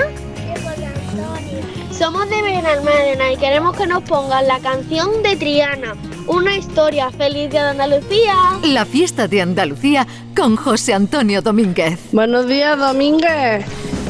Somos 1.98 2.28
de 2.30 2.40
Benalmádena 2.42 3.32
y 3.32 3.36
queremos 3.36 3.76
que 3.76 3.86
nos 3.86 4.02
pongan 4.04 4.46
la 4.46 4.60
canción 4.60 5.22
de 5.22 5.36
Triana. 5.36 5.94
Una 6.26 6.56
historia 6.56 7.10
feliz 7.10 7.50
de 7.50 7.58
Andalucía. 7.58 8.34
La 8.62 8.84
fiesta 8.84 9.26
de 9.26 9.42
Andalucía 9.42 10.06
con 10.36 10.56
José 10.56 10.94
Antonio 10.94 11.42
Domínguez. 11.42 11.98
Buenos 12.12 12.46
días, 12.46 12.78
Domínguez. 12.78 13.64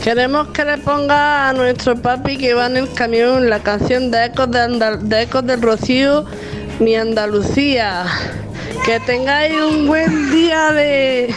Queremos 0.05 0.49
que 0.49 0.64
le 0.64 0.78
ponga 0.78 1.49
a 1.49 1.53
nuestro 1.55 1.97
papi 1.97 2.36
que 2.36 2.55
va 2.55 2.66
en 2.66 2.76
el 2.76 2.93
camión 2.93 3.49
la 3.49 3.61
canción 3.61 4.11
de 4.11 4.26
Ecos, 4.26 4.51
de, 4.51 4.59
Andal- 4.61 4.99
de 5.01 5.22
Ecos 5.22 5.47
del 5.47 5.62
Rocío, 5.62 6.24
Mi 6.80 6.95
Andalucía. 6.95 8.05
Que 8.84 9.01
tengáis 9.01 9.55
un 9.61 9.86
buen 9.86 10.30
día 10.30 10.72
de, 10.72 11.34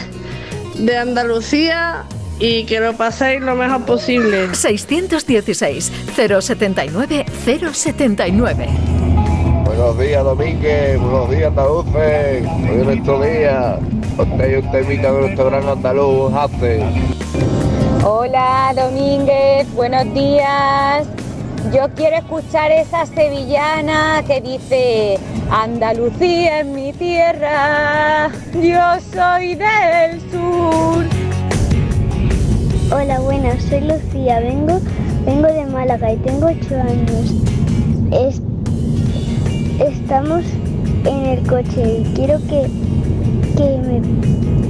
de 0.76 0.98
Andalucía 0.98 2.04
y 2.42 2.66
que 2.66 2.80
lo 2.80 2.94
paséis 2.94 3.40
lo 3.40 3.56
mejor 3.56 3.86
posible. 3.86 4.54
616 4.54 5.92
079 6.16 7.26
079. 7.46 8.68
Buenos 9.64 10.00
días, 10.00 10.24
Domínguez. 10.24 11.00
Buenos 11.00 11.30
días, 11.30 11.48
andaluces. 11.48 12.46
Hoy 12.46 12.80
es 12.80 12.86
nuestro 12.86 13.22
día. 13.22 13.80
Ahí 14.40 14.56
un 14.56 14.72
temita 14.72 15.12
de 15.12 15.22
nuestro 15.22 15.46
gran 15.46 15.68
andaluz, 15.70 16.34
hace. 16.34 16.84
Hola 18.04 18.74
Domínguez, 18.76 19.72
buenos 19.74 20.12
días. 20.14 21.08
Yo 21.72 21.88
quiero 21.96 22.18
escuchar 22.18 22.72
esa 22.72 23.06
sevillana 23.06 24.24
que 24.26 24.42
dice, 24.42 25.20
Andalucía 25.52 26.62
es 26.62 26.66
mi 26.66 26.92
tierra, 26.94 28.32
yo 28.54 28.82
soy 29.14 29.56
del 29.56 30.20
sur. 30.32 31.21
Hola, 32.92 33.20
buenas, 33.20 33.62
soy 33.64 33.82
Lucía. 33.82 34.40
Vengo, 34.40 34.80
vengo 35.26 35.48
de 35.48 35.66
Málaga 35.68 36.12
y 36.14 36.18
tengo 36.18 36.48
8 36.48 36.76
años. 36.76 37.32
Es- 38.12 38.42
estamos 39.80 40.44
en 41.06 41.26
el 41.26 41.40
coche 41.48 42.00
y 42.02 42.04
quiero 42.16 42.38
que, 42.48 42.68
que, 43.58 43.78
me, 43.88 44.02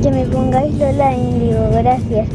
que 0.02 0.12
me 0.12 0.26
pongáis 0.26 0.74
Lola 0.76 1.14
Índigo. 1.16 1.70
Gracias. 1.74 2.28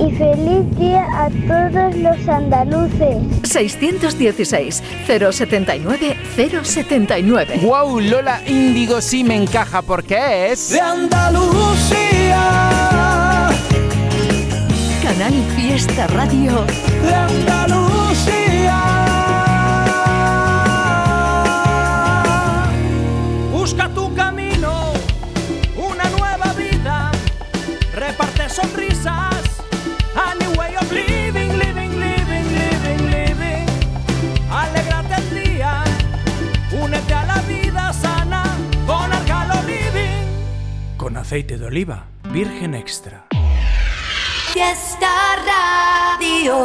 Y 0.00 0.10
feliz 0.12 0.76
día 0.78 1.04
a 1.14 1.28
todos 1.46 1.94
los 1.96 2.28
andaluces. 2.28 3.18
616 3.44 4.82
079 5.06 6.16
079. 6.64 7.60
¡Wow! 7.62 8.00
Lola 8.00 8.40
Índigo 8.46 9.00
sí 9.00 9.22
me 9.22 9.36
encaja 9.36 9.82
porque 9.82 10.50
es. 10.50 10.70
De 10.70 10.80
Andalucía. 10.80 12.40
Canal 15.04 15.34
Fiesta 15.54 16.06
Radio. 16.06 16.64
De 17.02 17.14
Andalucía. 17.14 18.80
Busca 23.52 23.90
tu 23.90 24.14
camino, 24.14 24.94
una 25.76 26.08
nueva 26.08 26.54
vida, 26.54 27.10
reparte 27.94 28.48
sonrisas, 28.48 29.44
a 30.16 30.34
new 30.40 30.58
way 30.58 30.74
of 30.76 30.90
living, 30.90 31.52
living, 31.58 32.00
living, 32.00 32.46
living, 32.54 33.10
living. 33.10 33.66
Alégrate 34.50 35.16
el 35.16 35.44
día, 35.44 35.84
únete 36.82 37.12
a 37.12 37.26
la 37.26 37.42
vida 37.42 37.92
sana 37.92 38.42
con 38.86 39.12
Argalo 39.12 39.62
Living. 39.66 40.96
Con 40.96 41.18
aceite 41.18 41.58
de 41.58 41.66
oliva, 41.66 42.06
virgen 42.32 42.74
extra. 42.74 43.26
Fiesta 44.54 45.10
Radio. 45.50 46.56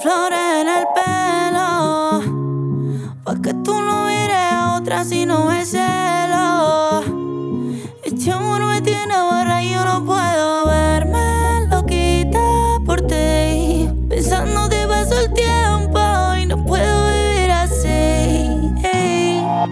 Flores 0.00 0.48
en 0.60 0.68
el 0.68 0.86
pelo, 0.94 2.22
pa' 3.24 3.34
que 3.42 3.52
tú 3.64 3.82
no 3.82 4.04
mires 4.04 4.52
a 4.52 4.76
otra 4.78 5.04
si 5.04 5.26
no 5.26 5.52
es 5.52 5.72
celo. 5.72 7.02
Este 8.04 8.30
amor 8.30 8.64
me 8.66 8.80
tiene 8.80 9.12
barra 9.12 9.60
y 9.60 9.70
yo 9.72 9.84
no 9.84 10.04
puedo 10.04 10.17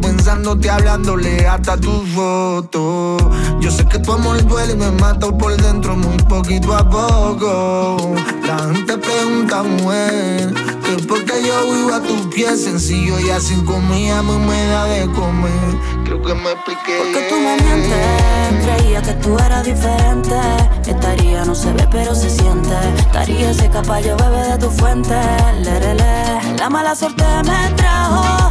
pensándote 0.00 0.70
hablándole 0.70 1.46
hasta 1.46 1.76
tu 1.76 2.04
foto 2.14 3.16
Yo 3.60 3.70
sé 3.70 3.86
que 3.86 3.98
tu 3.98 4.12
amor 4.12 4.44
duele 4.46 4.72
y 4.72 4.76
me 4.76 4.90
mata 4.92 5.30
por 5.30 5.56
dentro 5.56 5.96
muy 5.96 6.16
poquito 6.28 6.74
a 6.74 6.88
poco 6.88 8.14
La 8.46 8.58
gente 8.72 8.98
pregunta, 8.98 9.62
mujer, 9.62 10.52
que 10.84 11.02
por 11.04 11.24
qué 11.24 11.42
yo 11.46 11.72
vivo 11.72 11.94
a 11.94 12.00
tus 12.00 12.34
pies 12.34 12.64
Sencillo 12.64 13.18
y 13.18 13.40
sin 13.40 13.64
comida 13.64 14.18
a 14.18 14.22
mí 14.22 14.36
me 14.46 14.66
da 14.66 14.84
de 14.84 15.06
comer 15.12 15.76
Creo 16.04 16.22
que 16.22 16.34
me 16.34 16.52
expliqué 16.52 16.98
Porque 16.98 17.28
tú 17.28 17.36
me 17.36 17.56
mientes, 17.56 18.64
creía 18.64 19.02
que 19.02 19.12
tú 19.14 19.38
eras 19.38 19.64
diferente. 19.64 20.36
Estaría, 20.86 21.44
no 21.44 21.54
se 21.54 21.72
ve, 21.72 21.86
pero 21.90 22.14
se 22.14 22.28
siente. 22.30 22.74
Estaría 22.98 23.50
ese 23.50 23.68
caballo, 23.70 24.16
bebé 24.16 24.48
de 24.48 24.58
tu 24.58 24.70
fuente. 24.70 25.14
Lerele. 25.60 26.56
La 26.58 26.68
mala 26.68 26.94
suerte 26.94 27.24
me 27.44 27.74
trajo, 27.76 28.50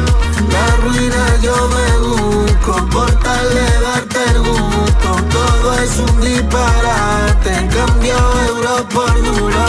Yo 1.41 1.55
me 1.69 2.07
busco 2.07 2.73
Por 2.89 3.11
tal 3.19 3.49
de 3.49 3.81
darte 3.81 4.23
el 4.31 4.39
gusto. 4.39 5.09
Todo 5.31 5.73
es 5.79 5.97
un 5.97 6.21
disparate 6.21 7.69
Cambio 7.75 8.17
euro 8.47 8.87
por 8.89 9.13
duro. 9.23 9.65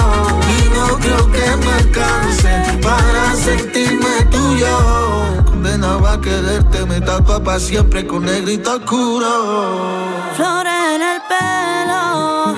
Y 0.59 0.69
no 0.75 0.99
creo 0.99 1.33
que 1.33 1.57
me 1.57 1.73
alcance 1.73 2.79
Para 2.83 3.35
sentirme 3.35 4.27
tuyo. 4.31 5.45
Condenado 5.47 6.07
a 6.07 6.21
quererte 6.21 6.85
Me 6.85 7.01
tapa 7.01 7.43
para 7.43 7.59
siempre 7.59 8.07
con 8.07 8.25
negrito 8.25 8.77
oscuro. 8.77 10.03
Flores 10.37 10.73
en 10.95 11.03
el 11.03 11.21
pelo, 11.29 12.55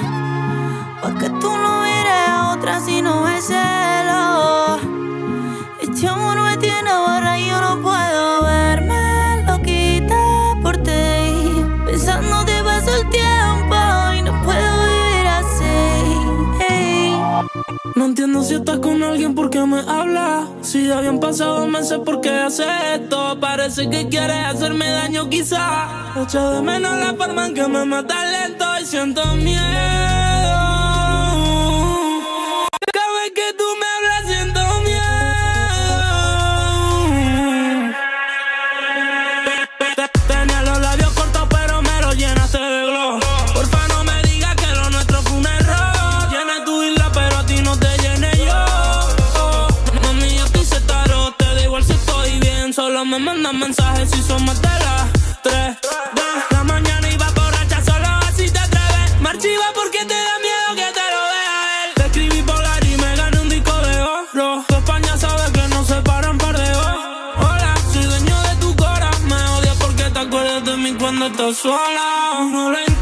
pa' 1.03 1.15
que 1.19 1.29
tú 1.41 1.57
no 1.57 1.83
mires 1.83 2.29
a 2.29 2.55
otra 2.57 2.81
si 2.81 3.03
no 3.03 3.29
es 3.29 3.45
celo. 3.47 4.34
No 18.05 18.11
entiendo 18.11 18.43
si 18.43 18.55
estás 18.57 18.81
con 18.81 19.03
alguien, 19.03 19.35
¿por 19.35 19.49
qué 19.49 19.61
me 19.65 19.81
hablas? 19.81 20.47
Si 20.61 20.89
ya 20.89 20.99
habían 20.99 21.21
pasado 21.21 21.67
meses, 21.67 21.99
¿por 22.05 22.21
qué 22.21 22.29
haces 22.29 22.67
esto? 22.97 23.41
Parece 23.41 23.89
que 23.89 24.07
quieres 24.11 24.45
hacerme 24.45 24.91
daño, 24.91 25.31
quizá. 25.31 26.13
Echa 26.23 26.51
de 26.51 26.61
menos 26.61 26.99
la 26.99 27.15
forma 27.15 27.47
en 27.47 27.55
que 27.55 27.67
me 27.67 27.83
mata 27.87 28.15
lento 28.31 28.67
y 28.83 28.85
siento 28.85 29.25
miedo. 29.37 29.63
Cada 32.93 33.25
que 33.35 33.55
tú 33.57 33.65
me 33.81 33.94
me 53.19 53.21
mandan 53.21 53.57
mensajes 53.61 54.11
si 54.11 54.21
son 54.23 54.45
más 54.45 54.61
de 54.61 54.69
las 54.69 55.05
la 56.51 56.65
mañana 56.65 57.09
y 57.09 57.17
va 57.17 57.31
borracha, 57.31 57.81
solo 57.85 58.09
así 58.29 58.51
te 58.51 58.59
atreves. 58.59 59.21
Me 59.21 59.29
archiva 59.29 59.67
porque 59.73 59.99
te 59.99 60.15
da 60.15 60.37
miedo 60.47 60.69
que 60.75 60.89
te 60.99 61.07
lo 61.15 61.23
vea 61.33 61.85
él. 61.85 61.95
Te 61.95 62.07
escribí 62.07 62.43
polar 62.43 62.85
y 62.85 62.97
me 62.97 63.17
gané 63.17 63.41
un 63.41 63.49
disco 63.49 63.73
de 63.87 64.01
oro. 64.03 64.65
Tu 64.67 64.75
España 64.75 65.17
sabe 65.17 65.53
que 65.53 65.69
no 65.69 65.85
se 65.85 65.95
paran 66.03 66.39
par 66.39 66.57
de 66.59 66.69
horas. 66.75 66.99
Hola, 67.39 67.75
soy 67.93 68.05
dueño 68.05 68.43
de 68.49 68.57
tu 68.57 68.75
cora. 68.75 69.11
Me 69.29 69.41
odias 69.59 69.77
porque 69.77 70.05
te 70.11 70.19
acuerdas 70.19 70.65
de 70.65 70.77
mí 70.77 70.95
cuando 70.95 71.27
estás 71.27 71.57
sola. 71.57 72.49
No 72.51 72.71
lo 72.73 72.94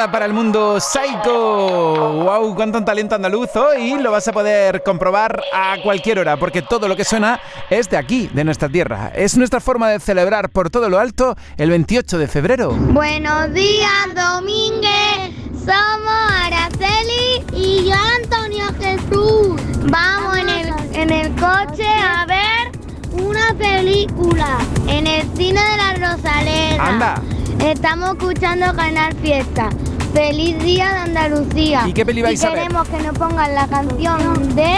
Para 0.00 0.24
el 0.24 0.32
mundo, 0.32 0.80
Psycho. 0.80 2.24
¡Wow! 2.24 2.54
¡Cuánto 2.54 2.82
talento 2.82 3.14
andaluz 3.16 3.54
hoy! 3.54 4.00
Lo 4.00 4.10
vas 4.10 4.26
a 4.28 4.32
poder 4.32 4.82
comprobar 4.82 5.42
a 5.52 5.76
cualquier 5.82 6.18
hora, 6.20 6.38
porque 6.38 6.62
todo 6.62 6.88
lo 6.88 6.96
que 6.96 7.04
suena 7.04 7.38
es 7.68 7.90
de 7.90 7.98
aquí, 7.98 8.30
de 8.32 8.42
nuestra 8.42 8.70
tierra. 8.70 9.12
Es 9.14 9.36
nuestra 9.36 9.60
forma 9.60 9.90
de 9.90 10.00
celebrar 10.00 10.48
por 10.48 10.70
todo 10.70 10.88
lo 10.88 10.98
alto 10.98 11.36
el 11.58 11.68
28 11.68 12.16
de 12.16 12.28
febrero. 12.28 12.70
Buenos 12.70 13.52
días, 13.52 13.90
Domínguez. 14.14 15.34
Somos 15.52 16.32
Araceli 16.44 17.44
y 17.52 17.84
yo, 17.84 17.94
Antonio 18.22 18.64
Jesús. 18.80 19.60
Vamos 19.90 20.38
en 20.38 20.48
el, 20.48 20.72
en 20.94 21.10
el 21.10 21.34
coche 21.34 21.86
a 21.86 22.24
ver 22.24 23.20
una 23.22 23.52
película 23.52 24.58
en 24.88 25.06
el 25.06 25.22
cine 25.36 25.60
de 25.60 25.76
la 25.76 26.14
Rosaleda. 26.14 26.86
Anda. 26.86 27.22
Estamos 27.62 28.12
escuchando 28.12 28.74
Canal 28.74 29.14
Fiesta. 29.16 29.68
Feliz 30.12 30.58
día 30.62 30.88
de 30.92 30.98
Andalucía. 30.98 31.82
¿Y 31.86 31.92
qué 31.92 32.04
peli 32.04 32.22
vais 32.22 32.42
Y 32.42 32.46
a 32.46 32.50
ver? 32.50 32.58
queremos 32.62 32.88
que 32.88 32.98
nos 32.98 33.16
pongan 33.18 33.54
la 33.54 33.66
canción 33.68 34.56
de 34.56 34.76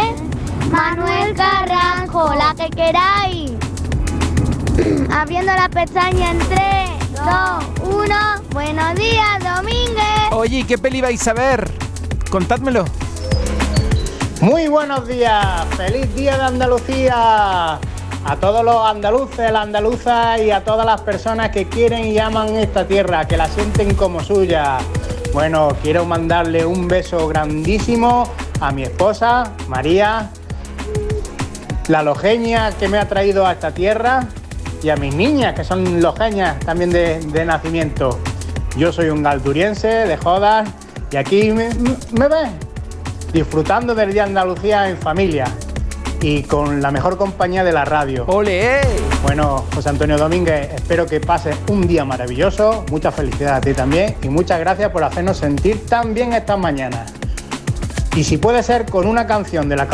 Manuel 0.71 1.35
Carranjo, 1.35 2.35
la 2.35 2.55
que 2.55 2.71
queráis. 2.71 3.53
Abriendo 5.11 5.53
la 5.55 5.69
pestaña 5.69 6.33
en 6.33 6.39
3, 6.39 6.59
2, 7.83 7.95
1. 7.95 8.15
Buenos 8.53 8.95
días, 8.95 9.39
Domínguez. 9.57 10.33
Oye, 10.33 10.59
¿y 10.61 10.65
qué 10.65 10.77
peli 10.77 11.01
vais 11.01 11.27
a 11.27 11.33
ver? 11.33 11.71
Contádmelo. 12.31 12.85
Muy 14.43 14.69
buenos 14.69 15.07
días, 15.07 15.65
feliz 15.77 16.15
día 16.15 16.37
de 16.37 16.43
Andalucía. 16.45 17.79
A 18.25 18.37
todos 18.41 18.65
los 18.65 18.87
andaluces, 18.87 19.51
las 19.51 19.63
andaluzas 19.65 20.41
y 20.41 20.51
a 20.51 20.63
todas 20.63 20.87
las 20.87 21.01
personas 21.01 21.51
que 21.51 21.69
quieren 21.69 22.07
y 22.07 22.19
aman 22.19 22.49
esta 22.57 22.87
tierra, 22.87 23.27
que 23.27 23.37
la 23.37 23.49
sienten 23.49 23.95
como 23.95 24.23
suya. 24.23 24.79
Bueno, 25.33 25.75
quiero 25.83 26.05
mandarle 26.05 26.67
un 26.67 26.87
beso 26.87 27.27
grandísimo 27.27 28.31
a 28.61 28.71
mi 28.71 28.83
esposa, 28.83 29.53
María, 29.67 30.31
la 31.89 32.03
lojeña 32.03 32.71
que 32.73 32.87
me 32.87 32.99
ha 32.99 33.09
traído 33.09 33.47
a 33.47 33.53
esta 33.53 33.73
tierra 33.73 34.27
y 34.83 34.91
a 34.91 34.97
mis 34.97 35.15
niñas, 35.15 35.55
que 35.55 35.65
son 35.65 36.03
lojeñas 36.03 36.61
también 36.61 36.91
de, 36.91 37.45
nacimiento. 37.47 38.19
Yo 38.77 38.93
soy 38.93 39.09
un 39.09 39.23
galduriense 39.23 39.89
de 39.89 40.17
jodas 40.19 40.69
y 41.11 41.17
aquí 41.17 41.51
me, 41.51 41.71
me 42.13 42.29
ven 42.29 42.59
disfrutando 43.33 43.95
del 43.95 44.13
Día 44.13 44.25
Andalucía 44.25 44.91
en 44.91 44.99
familia 44.99 45.47
y 46.21 46.43
con 46.43 46.83
la 46.83 46.91
mejor 46.91 47.17
compañía 47.17 47.65
de 47.65 47.73
la 47.73 47.87
radio. 47.87 48.27
¡Ole! 48.27 48.81
Bueno, 49.23 49.65
José 49.75 49.89
Antonio 49.89 50.19
Domínguez, 50.19 50.71
espero 50.75 51.07
que 51.07 51.21
pases 51.21 51.57
un 51.69 51.87
día 51.87 52.05
maravilloso, 52.05 52.85
mucha 52.91 53.13
felicidad 53.13 53.57
a 53.57 53.61
ti 53.61 53.73
también 53.73 54.17
y 54.23 54.29
muchas 54.29 54.59
gracias 54.59 54.91
por 54.91 55.05
hacernos 55.05 55.39
sentir 55.39 55.87
tan 55.87 56.13
bien 56.13 56.33
estas 56.33 56.59
mañanas. 56.59 57.13
Y 58.17 58.25
si 58.25 58.37
puede 58.37 58.63
ser 58.63 58.85
con 58.87 59.07
una 59.07 59.27
canción 59.27 59.69
de 59.69 59.77
la 59.77 59.89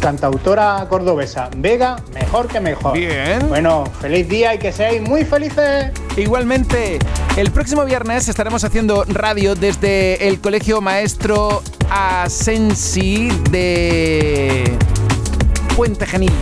cantautora 0.00 0.86
cordobesa 0.88 1.48
Vega, 1.56 1.96
mejor 2.14 2.48
que 2.48 2.60
mejor. 2.60 2.94
Bien. 2.94 3.48
Bueno, 3.48 3.84
feliz 4.00 4.28
día 4.28 4.54
y 4.54 4.58
que 4.58 4.72
seáis 4.72 5.00
muy 5.00 5.24
felices. 5.24 5.92
Igualmente, 6.16 6.98
el 7.36 7.50
próximo 7.52 7.84
viernes 7.84 8.28
estaremos 8.28 8.64
haciendo 8.64 9.04
radio 9.04 9.54
desde 9.54 10.26
el 10.26 10.40
Colegio 10.40 10.80
Maestro 10.80 11.62
Asensi 11.88 13.28
de 13.50 14.64
Puente 15.76 16.06
Genil. 16.06 16.32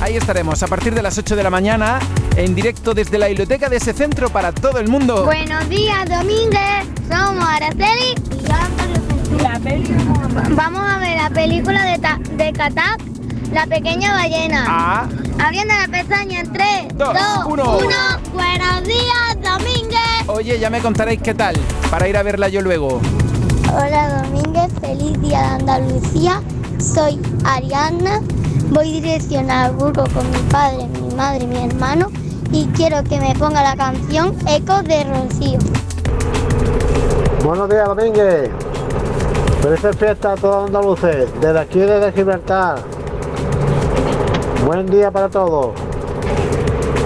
Ahí 0.00 0.16
estaremos 0.16 0.62
a 0.62 0.66
partir 0.66 0.94
de 0.94 1.02
las 1.02 1.16
8 1.18 1.36
de 1.36 1.42
la 1.42 1.50
mañana 1.50 1.98
en 2.36 2.54
directo 2.54 2.92
desde 2.94 3.18
la 3.18 3.28
biblioteca 3.28 3.68
de 3.68 3.76
ese 3.76 3.92
centro 3.92 4.28
para 4.30 4.52
todo 4.52 4.78
el 4.78 4.88
mundo. 4.88 5.24
Buenos 5.24 5.68
días, 5.68 6.08
Domínguez. 6.08 6.86
Somos 7.10 7.44
Araceli 7.48 8.14
y 8.32 8.42
yo. 8.42 8.54
Vamos 10.54 10.82
a 10.82 10.98
ver 10.98 11.16
la 11.16 11.30
película 11.30 11.84
de, 11.86 11.98
Ta- 11.98 12.20
de 12.36 12.52
Katak, 12.52 13.00
La 13.52 13.66
Pequeña 13.66 14.12
Ballena. 14.12 14.64
Ah. 14.68 15.06
Abriendo 15.42 15.74
la 15.74 15.88
pestaña 15.88 16.40
en 16.40 16.52
3, 16.52 16.68
2, 16.94 17.08
Dos, 17.14 17.46
1. 17.46 17.78
uno. 17.78 17.96
Buenos 18.34 18.84
días, 18.84 19.36
Domínguez. 19.42 19.98
Oye, 20.28 20.58
ya 20.58 20.68
me 20.70 20.80
contaréis 20.80 21.20
qué 21.22 21.34
tal, 21.34 21.56
para 21.90 22.06
ir 22.08 22.16
a 22.16 22.22
verla 22.22 22.48
yo 22.48 22.60
luego. 22.60 23.00
Hola 23.72 24.22
Domínguez, 24.24 24.70
feliz 24.80 25.20
día 25.20 25.40
de 25.40 25.46
Andalucía. 25.46 26.42
Soy 26.78 27.18
Ariadna. 27.44 28.20
Voy 28.70 29.00
dirección 29.00 29.50
a 29.50 29.70
Burgo 29.70 30.04
con 30.12 30.30
mi 30.30 30.38
padre, 30.50 30.86
mi 31.00 31.14
madre 31.14 31.44
y 31.44 31.46
mi 31.46 31.64
hermano 31.64 32.10
y 32.52 32.66
quiero 32.76 33.02
que 33.04 33.18
me 33.20 33.34
ponga 33.34 33.62
la 33.62 33.76
canción 33.76 34.36
Ecos 34.48 34.84
de 34.84 35.04
Rocío. 35.04 35.58
Buenos 37.44 37.68
días, 37.68 37.86
Domínguez. 37.86 38.50
Feliz 39.62 39.96
fiesta 39.98 40.32
a 40.32 40.36
todos 40.36 40.66
andaluces, 40.66 41.28
desde 41.40 41.58
aquí 41.58 41.78
desde 41.78 42.12
Gibraltar. 42.12 42.78
Buen 44.64 44.86
día 44.86 45.10
para 45.10 45.28
todos. 45.28 45.74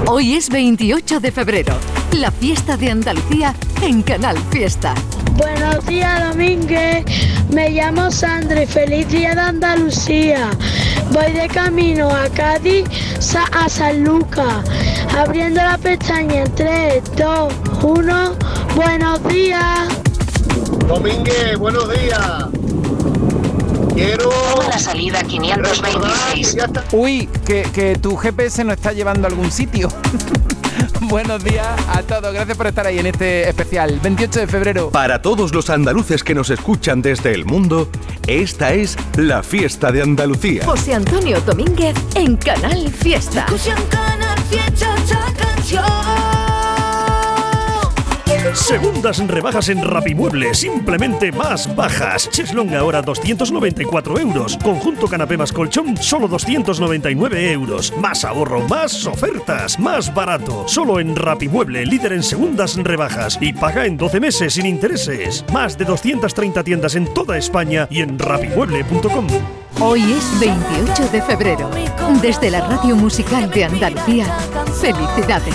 Hoy 0.06 0.34
es 0.34 0.48
28 0.48 1.20
de 1.20 1.30
febrero, 1.30 1.74
la 2.12 2.30
fiesta 2.30 2.76
de 2.76 2.90
Andalucía 2.90 3.54
en 3.82 4.02
Canal 4.02 4.36
Fiesta. 4.50 4.94
Buenos 5.36 5.86
días, 5.86 6.28
Domínguez. 6.28 7.04
Me 7.52 7.70
llamo 7.70 8.10
Sandra 8.10 8.62
y 8.62 8.66
feliz 8.66 9.08
día 9.08 9.34
de 9.34 9.40
Andalucía. 9.40 10.50
Voy 11.12 11.32
de 11.32 11.48
camino 11.48 12.08
a 12.08 12.28
Cádiz 12.28 12.86
a 13.52 13.68
San 13.68 14.04
Lucas. 14.04 14.64
Abriendo 15.16 15.60
la 15.60 15.76
pestaña 15.76 16.44
en 16.44 16.54
3, 16.54 17.02
2, 17.16 17.52
1. 17.82 18.36
Buenos 18.76 19.28
días. 19.28 19.88
Domínguez, 20.86 21.58
buenos 21.58 21.88
días. 21.92 22.46
Quiero. 23.94 24.30
La 24.68 24.78
salida 24.78 25.22
526. 25.22 26.56
Uy, 26.92 27.28
que, 27.44 27.62
que 27.74 27.96
tu 27.96 28.16
GPS 28.16 28.64
nos 28.64 28.76
está 28.76 28.92
llevando 28.92 29.26
a 29.26 29.30
algún 29.30 29.50
sitio. 29.50 29.88
Buenos 31.08 31.42
días 31.42 31.66
a 31.88 32.02
todos, 32.02 32.32
gracias 32.32 32.56
por 32.56 32.66
estar 32.66 32.86
ahí 32.86 32.98
en 32.98 33.06
este 33.06 33.48
especial, 33.48 33.98
28 34.02 34.40
de 34.40 34.46
febrero. 34.46 34.90
Para 34.90 35.22
todos 35.22 35.54
los 35.54 35.70
andaluces 35.70 36.22
que 36.22 36.34
nos 36.34 36.50
escuchan 36.50 37.00
desde 37.00 37.32
el 37.32 37.44
mundo, 37.44 37.88
esta 38.26 38.72
es 38.72 38.96
la 39.16 39.42
fiesta 39.42 39.92
de 39.92 40.02
Andalucía. 40.02 40.64
José 40.64 40.94
Antonio 40.94 41.40
Domínguez 41.40 41.96
en 42.14 42.36
Canal 42.36 42.90
Fiesta. 42.90 43.46
Segundas 48.54 49.18
rebajas 49.26 49.68
en 49.68 49.82
Rapimueble, 49.82 50.54
simplemente 50.54 51.30
más 51.30 51.74
bajas. 51.76 52.28
Cheslong 52.30 52.74
ahora 52.74 53.02
294 53.02 54.18
euros. 54.18 54.56
Conjunto 54.62 55.06
canapé 55.06 55.36
más 55.36 55.52
colchón, 55.52 55.96
solo 55.96 56.26
299 56.26 57.52
euros. 57.52 57.92
Más 57.98 58.24
ahorro, 58.24 58.66
más 58.66 59.06
ofertas, 59.06 59.78
más 59.78 60.12
barato. 60.12 60.66
Solo 60.66 61.00
en 61.00 61.14
Rapimueble, 61.14 61.84
líder 61.84 62.14
en 62.14 62.22
segundas 62.22 62.76
rebajas. 62.76 63.38
Y 63.40 63.52
paga 63.52 63.86
en 63.86 63.96
12 63.96 64.20
meses 64.20 64.54
sin 64.54 64.66
intereses. 64.66 65.44
Más 65.52 65.76
de 65.76 65.84
230 65.84 66.64
tiendas 66.64 66.94
en 66.94 67.12
toda 67.12 67.36
España 67.36 67.86
y 67.90 68.00
en 68.00 68.18
rapimueble.com. 68.18 69.26
Hoy 69.80 70.12
es 70.12 70.40
28 70.40 71.08
de 71.12 71.22
febrero. 71.22 71.70
Desde 72.20 72.50
la 72.50 72.66
Radio 72.66 72.96
Musical 72.96 73.50
de 73.50 73.64
Andalucía, 73.64 74.26
felicidades. 74.80 75.54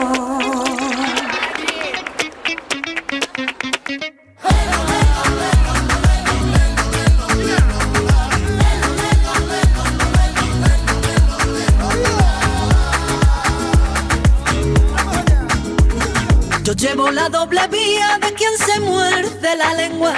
Llevo 16.81 17.11
la 17.11 17.29
doble 17.29 17.61
vía 17.67 18.17
de 18.19 18.33
quien 18.33 18.57
se 18.57 18.79
muerde 18.79 19.55
la 19.55 19.71
lengua. 19.75 20.13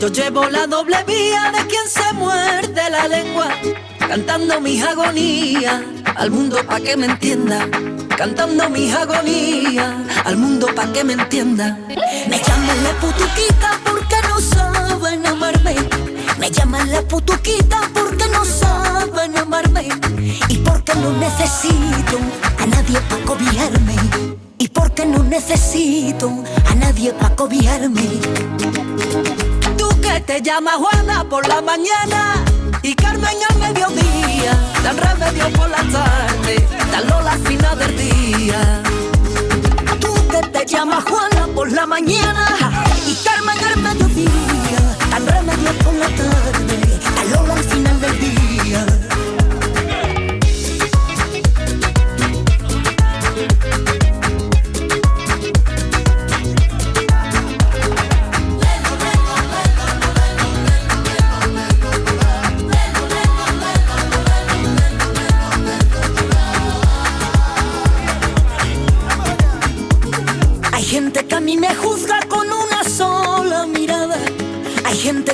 Yo 0.00 0.06
llevo 0.06 0.48
la 0.48 0.68
doble 0.68 1.02
vía 1.04 1.50
de 1.50 1.66
quien 1.66 1.88
se 1.88 2.12
muerde 2.12 2.90
la 2.90 3.08
lengua. 3.08 3.48
Cantando 3.98 4.60
mis 4.60 4.84
agonías 4.84 5.82
al 6.14 6.30
mundo 6.30 6.58
pa' 6.64 6.78
que 6.78 6.96
me 6.96 7.06
entienda. 7.06 7.66
Cantando 8.16 8.70
mis 8.70 8.94
agonías 8.94 9.94
al 10.24 10.36
mundo 10.36 10.68
pa' 10.76 10.92
que 10.92 11.02
me 11.02 11.14
entienda. 11.14 11.76
Me 12.28 12.38
llaman 12.40 12.84
la 12.84 12.92
putuquita 13.00 13.80
porque 13.84 14.16
no 14.28 14.40
saben 14.40 15.26
amarme. 15.26 15.74
Me 16.38 16.50
llaman 16.52 16.92
la 16.92 17.02
putuquita 17.02 17.80
porque 17.92 18.28
no 18.28 18.44
saben 18.44 19.36
amarme. 19.36 19.88
Y 20.48 20.58
porque 20.58 20.94
no 20.94 21.10
necesito 21.14 22.16
a 22.60 22.66
nadie 22.66 23.00
pa' 23.08 23.18
cobijarme. 23.26 24.45
Y 24.58 24.68
porque 24.68 25.04
no 25.04 25.22
necesito 25.22 26.30
a 26.70 26.74
nadie 26.74 27.12
pa' 27.12 27.34
cobijarme. 27.36 28.08
Tú 29.76 29.88
que 30.00 30.20
te 30.20 30.40
llamas 30.40 30.76
Juana 30.76 31.24
por 31.28 31.46
la 31.46 31.60
mañana 31.60 32.42
y 32.82 32.94
Carmen 32.94 33.36
al 33.50 33.58
mediodía, 33.58 34.52
dan 34.82 34.96
remedio 34.96 35.50
por 35.52 35.68
la 35.68 35.82
tarde, 35.92 36.66
dan 36.90 37.06
Lola 37.08 37.32
al 37.32 37.46
final 37.46 37.78
del 37.78 37.96
día. 37.96 38.82
Tú 40.00 40.14
que 40.30 40.40
te 40.48 40.66
llamas 40.66 41.04
Juana 41.04 41.48
por 41.54 41.70
la 41.70 41.86
mañana 41.86 42.46
y 43.06 43.14
Carmen 43.24 43.58
al 43.58 43.82
mediodía, 43.82 44.96
dan 45.10 45.26
remedio 45.26 45.72
por 45.84 45.94
la 45.94 46.06
tarde, 46.06 47.00
dan 47.14 47.30
Lola 47.32 47.54
al 47.54 47.64
final 47.64 48.00
del 48.00 48.20
día. 48.20 48.45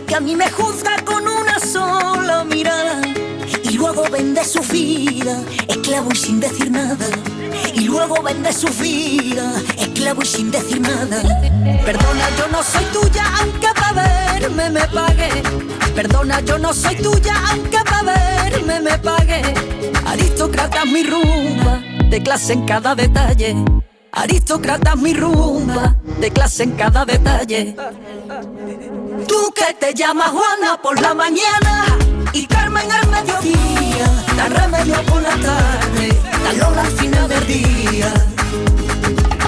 Que 0.00 0.14
a 0.14 0.20
mí 0.20 0.34
me 0.34 0.50
juzga 0.50 0.96
con 1.04 1.26
una 1.28 1.58
sola 1.60 2.44
mirada. 2.44 3.00
Y 3.62 3.72
luego 3.76 4.04
vende 4.10 4.44
su 4.44 4.60
vida, 4.60 5.38
esclavo 5.68 6.10
y 6.12 6.16
sin 6.16 6.40
decir 6.40 6.70
nada. 6.70 7.06
Y 7.74 7.80
luego 7.84 8.22
vende 8.22 8.52
su 8.52 8.68
vida, 8.68 9.52
esclavo 9.78 10.22
y 10.22 10.26
sin 10.26 10.50
decir 10.50 10.80
nada. 10.80 11.22
Perdona, 11.84 12.28
yo 12.38 12.48
no 12.48 12.62
soy 12.62 12.84
tuya, 12.86 13.24
aunque 13.40 13.68
para 13.74 14.38
verme 14.38 14.70
me 14.70 14.80
pague. 14.88 15.42
Perdona, 15.94 16.40
yo 16.40 16.58
no 16.58 16.72
soy 16.72 16.96
tuya, 16.96 17.34
aunque 17.50 17.78
para 17.84 18.02
verme 18.44 18.80
me 18.80 18.98
pague. 18.98 19.42
Aristócrata 20.06 20.84
mi 20.86 21.02
rumba, 21.02 21.82
de 22.08 22.22
clase 22.22 22.54
en 22.54 22.64
cada 22.64 22.94
detalle. 22.94 23.56
Aristócrata 24.12 24.96
mi 24.96 25.14
rumba, 25.14 25.96
de 26.20 26.30
clase 26.30 26.64
en 26.64 26.72
cada 26.72 27.04
detalle. 27.04 27.76
Tú 29.32 29.50
que 29.54 29.72
te 29.80 29.94
llamas 29.94 30.28
Juana 30.28 30.76
por 30.82 31.00
la 31.00 31.14
mañana 31.14 31.86
y 32.34 32.46
Carmen 32.46 32.86
al 32.92 33.08
mediodía, 33.08 34.06
da 34.36 34.46
remedio 34.46 35.02
por 35.06 35.22
la 35.22 35.30
tarde, 35.30 36.20
da 36.44 36.52
Lola 36.52 36.82
al 36.82 36.92
final 36.92 37.28
del 37.30 37.46
día. 37.46 38.12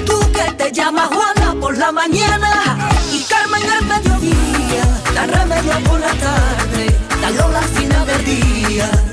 Tú 0.07 0.19
que 0.33 0.53
te 0.53 0.73
llamas 0.73 1.09
Juana 1.09 1.61
por 1.61 1.77
la 1.77 1.93
mañana 1.93 2.79
y 3.13 3.23
Carmen 3.25 3.63
al 3.77 3.85
mediodía, 3.85 4.85
da 5.15 5.27
remedio 5.27 5.79
por 5.85 6.01
la 6.01 6.15
tarde, 6.15 6.99
da 7.21 7.31
Lola 7.33 7.59
al 7.59 7.69
final 7.69 8.07
del 8.07 8.25
día. 8.25 9.04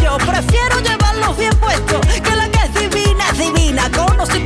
Anillos, 0.00 0.22
prefiero 0.24 0.80
llevarlos 0.80 1.36
bien 1.36 1.54
puestos, 1.56 2.06
que 2.06 2.36
la 2.36 2.48
que 2.48 2.58
es 2.58 2.74
divina 2.74 3.32
divina, 3.32 3.90
con 3.90 4.20
o 4.20 4.26
sin 4.26 4.44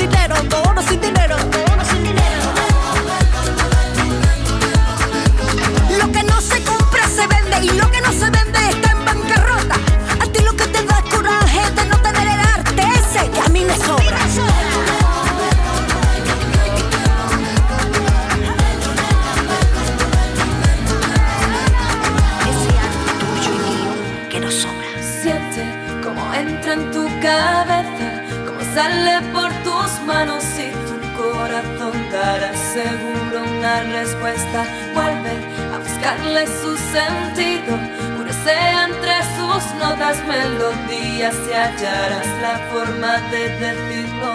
corazón 31.16 31.92
dará 32.10 32.52
seguro 32.54 33.42
una 33.58 33.82
respuesta. 33.82 34.64
Vuelve 34.94 35.34
a 35.74 35.78
buscarle 35.78 36.46
su 36.46 36.76
sentido. 36.76 37.76
Purece 38.16 38.54
entre 38.86 39.16
sus 39.36 39.74
notas, 39.78 40.18
melodías 40.26 41.34
y 41.48 41.52
hallarás 41.52 42.26
la 42.42 42.58
forma 42.72 43.12
de 43.30 43.42
decirlo. 43.64 44.32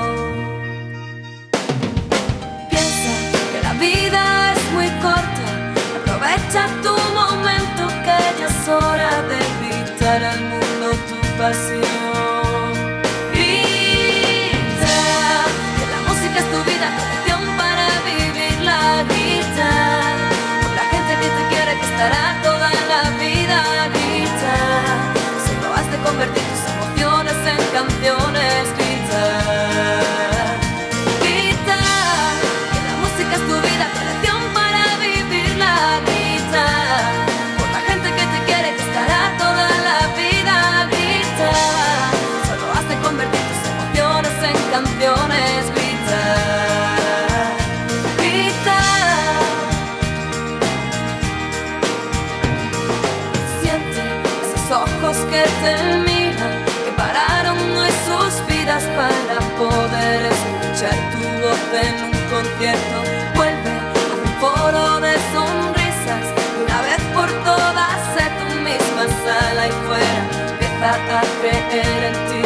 Piensa 2.70 3.14
que 3.52 3.60
la 3.64 3.74
vida 3.74 4.54
es 4.54 4.72
muy 4.72 4.90
corta. 5.02 5.46
Aprovecha 6.00 6.68
tu 6.84 6.96
momento 7.14 7.88
que 8.06 8.20
ya 8.40 8.48
es 8.48 8.68
hora 8.68 9.22
de 9.32 9.40
gritar 9.60 10.24
al 10.24 10.42
mundo 10.42 10.92
tu 11.08 11.42
pasión. 11.42 11.89
Escuchar 60.80 61.12
tu 61.12 61.20
voz 61.42 61.60
en 61.74 61.96
un 62.06 62.12
concierto. 62.32 62.98
Vuelve 63.36 63.70
a 63.70 64.04
un 64.16 64.28
foro 64.40 65.00
de 65.02 65.14
sonrisas, 65.34 66.26
una 66.64 66.82
vez 66.82 67.02
por 67.14 67.30
todas, 67.44 67.98
sé 68.16 68.26
tú 68.40 68.48
misma, 68.62 69.04
sala 69.26 69.68
y 69.68 69.72
fuera, 69.88 70.22
empieza 70.52 70.90
a 70.94 71.24
creer 71.42 72.04
en 72.04 72.18
ti. 72.30 72.42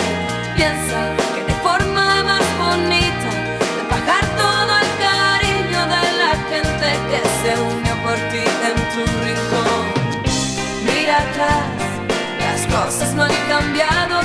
Piensa 0.56 1.00
que 1.36 1.44
de 1.44 1.54
forma 1.62 2.24
más 2.24 2.46
bonita, 2.58 3.30
de 3.78 3.84
bajar 3.90 4.26
todo 4.36 4.72
el 4.84 4.90
cariño 5.06 5.82
de 5.94 6.04
la 6.22 6.34
gente 6.50 6.88
que 7.10 7.22
se 7.42 7.62
unió 7.62 7.94
por 8.04 8.18
ti 8.32 8.44
en 8.70 8.78
tu 8.94 9.04
rincón. 9.24 9.86
Mira 10.86 11.18
atrás, 11.20 11.66
las 12.40 12.62
cosas 12.74 13.14
no 13.14 13.24
han 13.24 13.36
cambiado 13.48 14.23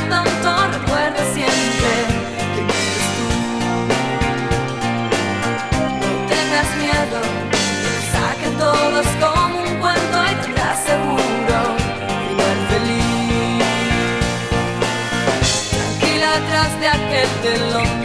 de 16.81 16.87
aquel 16.89 17.29
telón, 17.43 17.98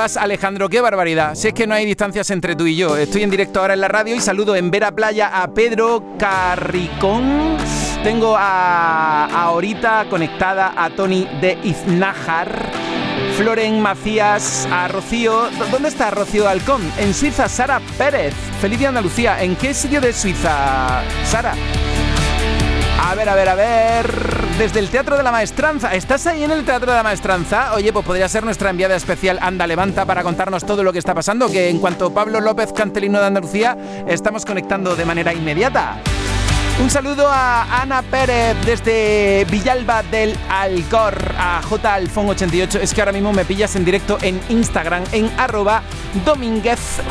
Alejandro, 0.00 0.68
qué 0.70 0.80
barbaridad. 0.80 1.34
Si 1.34 1.48
es 1.48 1.54
que 1.54 1.66
no 1.66 1.74
hay 1.74 1.84
distancias 1.84 2.30
entre 2.30 2.56
tú 2.56 2.66
y 2.66 2.74
yo. 2.74 2.96
Estoy 2.96 3.22
en 3.22 3.30
directo 3.30 3.60
ahora 3.60 3.74
en 3.74 3.80
la 3.80 3.88
radio 3.88 4.14
y 4.16 4.20
saludo 4.20 4.56
en 4.56 4.70
Vera 4.70 4.92
Playa 4.92 5.30
a 5.42 5.48
Pedro 5.52 6.02
Carricón. 6.18 7.56
Tengo 8.02 8.34
a, 8.38 9.26
ahorita 9.26 10.06
conectada 10.08 10.72
a 10.76 10.88
Tony 10.90 11.28
de 11.42 11.58
Iznájar. 11.64 12.48
Floren 13.36 13.80
Macías, 13.82 14.66
a 14.72 14.88
Rocío. 14.88 15.50
¿Dó- 15.58 15.66
¿Dónde 15.70 15.90
está 15.90 16.10
Rocío 16.10 16.48
Alcón? 16.48 16.80
En 16.98 17.12
Suiza, 17.12 17.48
Sara 17.48 17.80
Pérez. 17.98 18.32
Feliz 18.62 18.78
día 18.78 18.88
Andalucía. 18.88 19.42
¿En 19.42 19.54
qué 19.56 19.74
sitio 19.74 20.00
de 20.00 20.12
Suiza, 20.14 21.02
Sara? 21.26 21.52
A 23.06 23.14
ver, 23.14 23.28
a 23.28 23.34
ver, 23.34 23.48
a 23.50 23.54
ver. 23.54 24.39
Desde 24.60 24.78
el 24.78 24.90
Teatro 24.90 25.16
de 25.16 25.22
la 25.22 25.32
Maestranza. 25.32 25.94
¿Estás 25.94 26.26
ahí 26.26 26.44
en 26.44 26.50
el 26.50 26.66
Teatro 26.66 26.90
de 26.90 26.96
la 26.98 27.02
Maestranza? 27.02 27.72
Oye, 27.72 27.94
pues 27.94 28.04
podría 28.04 28.28
ser 28.28 28.44
nuestra 28.44 28.68
enviada 28.68 28.94
especial 28.94 29.38
Anda 29.40 29.66
Levanta 29.66 30.04
para 30.04 30.22
contarnos 30.22 30.66
todo 30.66 30.84
lo 30.84 30.92
que 30.92 30.98
está 30.98 31.14
pasando. 31.14 31.50
Que 31.50 31.70
en 31.70 31.78
cuanto 31.78 32.12
Pablo 32.12 32.42
López, 32.42 32.70
Cantelino 32.74 33.20
de 33.20 33.26
Andalucía, 33.26 34.04
estamos 34.06 34.44
conectando 34.44 34.96
de 34.96 35.06
manera 35.06 35.32
inmediata. 35.32 36.02
Un 36.78 36.88
saludo 36.88 37.28
a 37.28 37.82
Ana 37.82 38.02
Pérez 38.02 38.56
desde 38.64 39.46
Villalba 39.50 40.02
del 40.04 40.34
Alcor, 40.48 41.34
a 41.36 41.60
J 41.62 42.00
Alfon88. 42.00 42.80
Es 42.80 42.94
que 42.94 43.02
ahora 43.02 43.12
mismo 43.12 43.32
me 43.32 43.44
pillas 43.44 43.76
en 43.76 43.84
directo 43.84 44.16
en 44.22 44.40
Instagram, 44.48 45.04
en 45.12 45.30
arroba 45.36 45.82
domínguezja. 46.24 47.02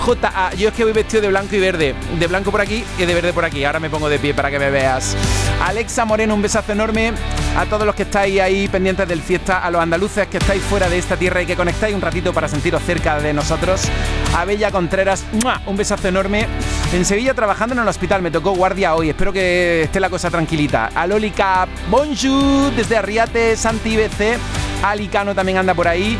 Yo 0.57 0.69
es 0.69 0.73
que 0.73 0.83
voy 0.83 0.93
vestido 0.93 1.21
de 1.21 1.27
blanco 1.27 1.55
y 1.55 1.59
verde. 1.59 1.93
De 2.17 2.27
blanco 2.27 2.51
por 2.51 2.61
aquí 2.61 2.83
y 2.97 3.05
de 3.05 3.13
verde 3.13 3.31
por 3.31 3.45
aquí. 3.45 3.63
Ahora 3.63 3.79
me 3.79 3.89
pongo 3.89 4.09
de 4.09 4.17
pie 4.17 4.33
para 4.33 4.49
que 4.49 4.57
me 4.57 4.71
veas. 4.71 5.15
Alexa 5.63 6.03
Moreno, 6.05 6.33
un 6.33 6.41
besazo 6.41 6.71
enorme 6.71 7.13
a 7.55 7.65
todos 7.65 7.85
los 7.85 7.93
que 7.95 8.03
estáis 8.03 8.39
ahí 8.41 8.67
pendientes 8.67 9.07
del 9.07 9.21
fiesta, 9.21 9.59
a 9.59 9.69
los 9.69 9.81
andaluces 9.81 10.27
que 10.27 10.37
estáis 10.37 10.63
fuera 10.63 10.89
de 10.89 10.97
esta 10.97 11.15
tierra 11.15 11.41
y 11.41 11.45
que 11.45 11.55
conectáis 11.55 11.93
un 11.93 12.01
ratito 12.01 12.33
para 12.33 12.47
sentiros 12.47 12.81
cerca 12.83 13.19
de 13.19 13.33
nosotros. 13.33 13.81
A 14.35 14.45
Bella 14.45 14.71
Contreras, 14.71 15.25
un 15.65 15.77
besazo 15.77 16.07
enorme. 16.07 16.47
En 16.91 17.05
Sevilla 17.05 17.35
trabajando 17.35 17.75
en 17.75 17.81
el 17.81 17.87
hospital, 17.87 18.23
me 18.23 18.31
tocó 18.31 18.51
guardia 18.51 18.95
hoy. 18.95 19.09
Espero 19.09 19.31
que 19.31 19.83
esté 19.83 19.99
la 19.99 20.09
cosa 20.09 20.31
tranquilita. 20.31 20.89
A 20.95 21.05
Lólica, 21.05 21.67
bonjour, 21.87 22.71
desde 22.75 22.97
Arriate, 22.97 23.55
Santi 23.55 23.95
BC. 23.95 24.39
Alicano 24.81 25.35
también 25.35 25.59
anda 25.59 25.75
por 25.75 25.87
ahí. 25.87 26.17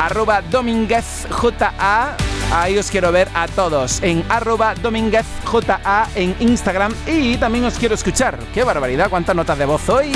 Arroba 0.00 0.42
Domínguez 0.42 1.28
JA. 1.30 2.16
Ahí 2.52 2.76
os 2.78 2.90
quiero 2.90 3.12
ver 3.12 3.28
a 3.32 3.46
todos 3.46 4.02
en 4.02 4.24
arroba 4.28 4.74
Domínguez 4.74 5.26
JA 5.44 6.08
en 6.16 6.34
Instagram 6.40 6.92
y 7.06 7.36
también 7.36 7.64
os 7.64 7.74
quiero 7.74 7.94
escuchar. 7.94 8.38
¡Qué 8.52 8.64
barbaridad! 8.64 9.08
¿Cuántas 9.08 9.36
notas 9.36 9.56
de 9.56 9.66
voz 9.66 9.88
hoy? 9.88 10.10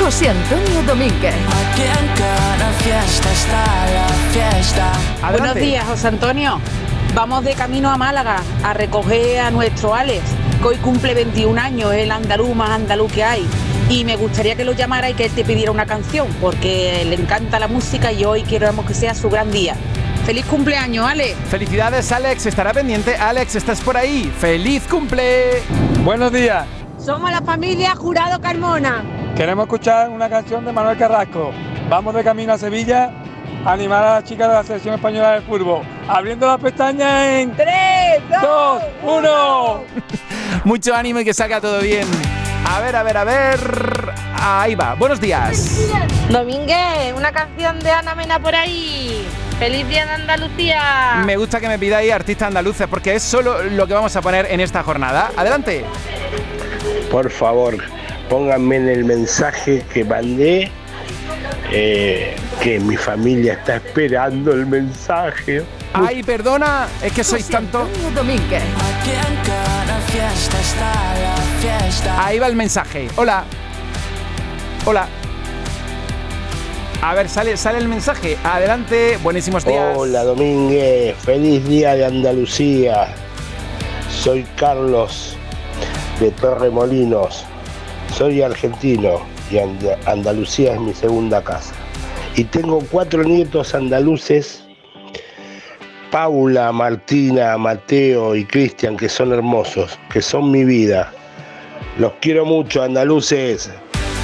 José 0.00 0.28
Antonio 0.28 0.82
Domínguez. 0.84 1.34
Aquí 1.34 1.82
en 1.82 2.06
cada 2.16 2.70
fiesta 2.78 3.32
está 3.32 3.90
la 3.90 4.08
fiesta. 4.32 4.92
Buenos 5.32 5.54
días, 5.56 5.84
José 5.84 6.08
Antonio. 6.08 6.60
Vamos 7.14 7.42
de 7.44 7.54
camino 7.54 7.90
a 7.90 7.96
Málaga 7.96 8.36
a 8.62 8.72
recoger 8.72 9.40
a 9.40 9.50
nuestro 9.50 9.94
Alex, 9.94 10.22
que 10.62 10.68
hoy 10.68 10.76
cumple 10.76 11.12
21 11.14 11.60
años, 11.60 11.92
es 11.92 12.04
el 12.04 12.12
andaluz 12.12 12.54
más 12.54 12.70
andaluz 12.70 13.12
que 13.12 13.24
hay. 13.24 13.48
Y 13.88 14.04
me 14.04 14.14
gustaría 14.14 14.54
que 14.54 14.64
lo 14.64 14.72
llamara 14.72 15.10
y 15.10 15.14
que 15.14 15.24
él 15.24 15.32
te 15.32 15.44
pidiera 15.44 15.72
una 15.72 15.86
canción, 15.86 16.28
porque 16.40 17.04
le 17.04 17.16
encanta 17.16 17.58
la 17.58 17.66
música 17.66 18.12
y 18.12 18.24
hoy 18.24 18.44
queremos 18.44 18.86
que 18.86 18.94
sea 18.94 19.14
su 19.16 19.28
gran 19.28 19.50
día. 19.50 19.74
¡Feliz 20.24 20.46
cumpleaños, 20.46 21.04
Alex! 21.04 21.36
Felicidades, 21.48 22.12
Alex. 22.12 22.46
Estará 22.46 22.72
pendiente. 22.72 23.16
Alex, 23.16 23.56
¿estás 23.56 23.80
por 23.80 23.96
ahí? 23.96 24.32
¡Feliz 24.38 24.86
cumple! 24.88 25.62
Buenos 26.04 26.32
días. 26.32 26.64
Somos 27.04 27.32
la 27.32 27.42
familia 27.42 27.96
Jurado 27.96 28.40
Carmona. 28.40 29.02
Queremos 29.36 29.64
escuchar 29.64 30.10
una 30.10 30.30
canción 30.30 30.64
de 30.64 30.72
Manuel 30.72 30.96
Carrasco. 30.96 31.50
Vamos 31.88 32.14
de 32.14 32.22
camino 32.22 32.52
a 32.52 32.58
Sevilla 32.58 33.10
animar 33.64 34.02
a 34.02 34.14
las 34.14 34.24
chicas 34.24 34.48
de 34.48 34.54
la 34.54 34.62
selección 34.62 34.94
española 34.94 35.32
de 35.32 35.40
fútbol. 35.42 35.82
Abriendo 36.08 36.46
las 36.46 36.58
pestañas 36.58 37.24
en 37.26 37.54
3, 37.54 37.66
2, 38.42 38.82
1. 39.02 39.84
Mucho 40.64 40.94
ánimo 40.94 41.20
y 41.20 41.24
que 41.24 41.34
salga 41.34 41.60
todo 41.60 41.80
bien. 41.80 42.06
A 42.66 42.80
ver, 42.80 42.96
a 42.96 43.02
ver, 43.02 43.16
a 43.16 43.24
ver. 43.24 43.60
Ahí 44.34 44.74
va. 44.74 44.94
Buenos 44.94 45.20
días. 45.20 45.88
Domínguez, 46.30 47.12
una 47.16 47.32
canción 47.32 47.78
de 47.80 47.90
Ana 47.90 48.14
Mena 48.14 48.38
por 48.38 48.54
ahí. 48.54 49.26
¡Feliz 49.58 49.86
día 49.88 50.06
de 50.06 50.12
Andalucía! 50.12 51.22
Me 51.26 51.36
gusta 51.36 51.60
que 51.60 51.68
me 51.68 51.78
pidáis 51.78 52.10
artistas 52.12 52.48
andaluces 52.48 52.86
porque 52.88 53.16
es 53.16 53.22
solo 53.22 53.62
lo 53.62 53.86
que 53.86 53.92
vamos 53.92 54.14
a 54.16 54.22
poner 54.22 54.46
en 54.50 54.60
esta 54.60 54.82
jornada. 54.82 55.30
Adelante. 55.36 55.84
Por 57.10 57.30
favor, 57.30 57.76
pónganme 58.30 58.76
en 58.76 58.88
el 58.88 59.04
mensaje 59.04 59.84
que 59.92 60.04
mandé 60.04 60.70
eh, 61.72 62.34
que 62.60 62.80
mi 62.80 62.96
familia 62.96 63.54
está 63.54 63.76
esperando 63.76 64.52
el 64.52 64.66
mensaje. 64.66 65.62
Ay, 65.92 66.22
perdona, 66.22 66.88
es 67.02 67.12
que 67.12 67.24
sois 67.24 67.46
tanto. 67.48 67.86
Domínguez. 68.14 68.62
Ahí 72.18 72.38
va 72.38 72.46
el 72.46 72.56
mensaje. 72.56 73.08
Hola. 73.16 73.44
Hola. 74.84 75.08
A 77.02 77.14
ver, 77.14 77.28
sale, 77.28 77.56
sale 77.56 77.78
el 77.78 77.88
mensaje. 77.88 78.36
Adelante, 78.44 79.18
buenísimos 79.22 79.64
días. 79.64 79.96
Hola 79.96 80.22
Domínguez, 80.22 81.16
feliz 81.16 81.66
día 81.66 81.94
de 81.94 82.04
Andalucía. 82.04 83.14
Soy 84.10 84.44
Carlos 84.56 85.36
de 86.18 86.30
Torremolinos. 86.32 87.44
Soy 88.12 88.42
argentino 88.42 89.29
y 89.50 89.58
And- 89.58 89.96
Andalucía 90.06 90.74
es 90.74 90.80
mi 90.80 90.94
segunda 90.94 91.42
casa. 91.42 91.72
Y 92.36 92.44
tengo 92.44 92.80
cuatro 92.90 93.24
nietos 93.24 93.74
andaluces, 93.74 94.64
Paula, 96.10 96.72
Martina, 96.72 97.56
Mateo 97.56 98.34
y 98.34 98.44
Cristian, 98.44 98.96
que 98.96 99.08
son 99.08 99.32
hermosos, 99.32 99.98
que 100.12 100.22
son 100.22 100.50
mi 100.50 100.64
vida. 100.64 101.12
Los 101.98 102.12
quiero 102.20 102.44
mucho, 102.44 102.82
andaluces. 102.82 103.70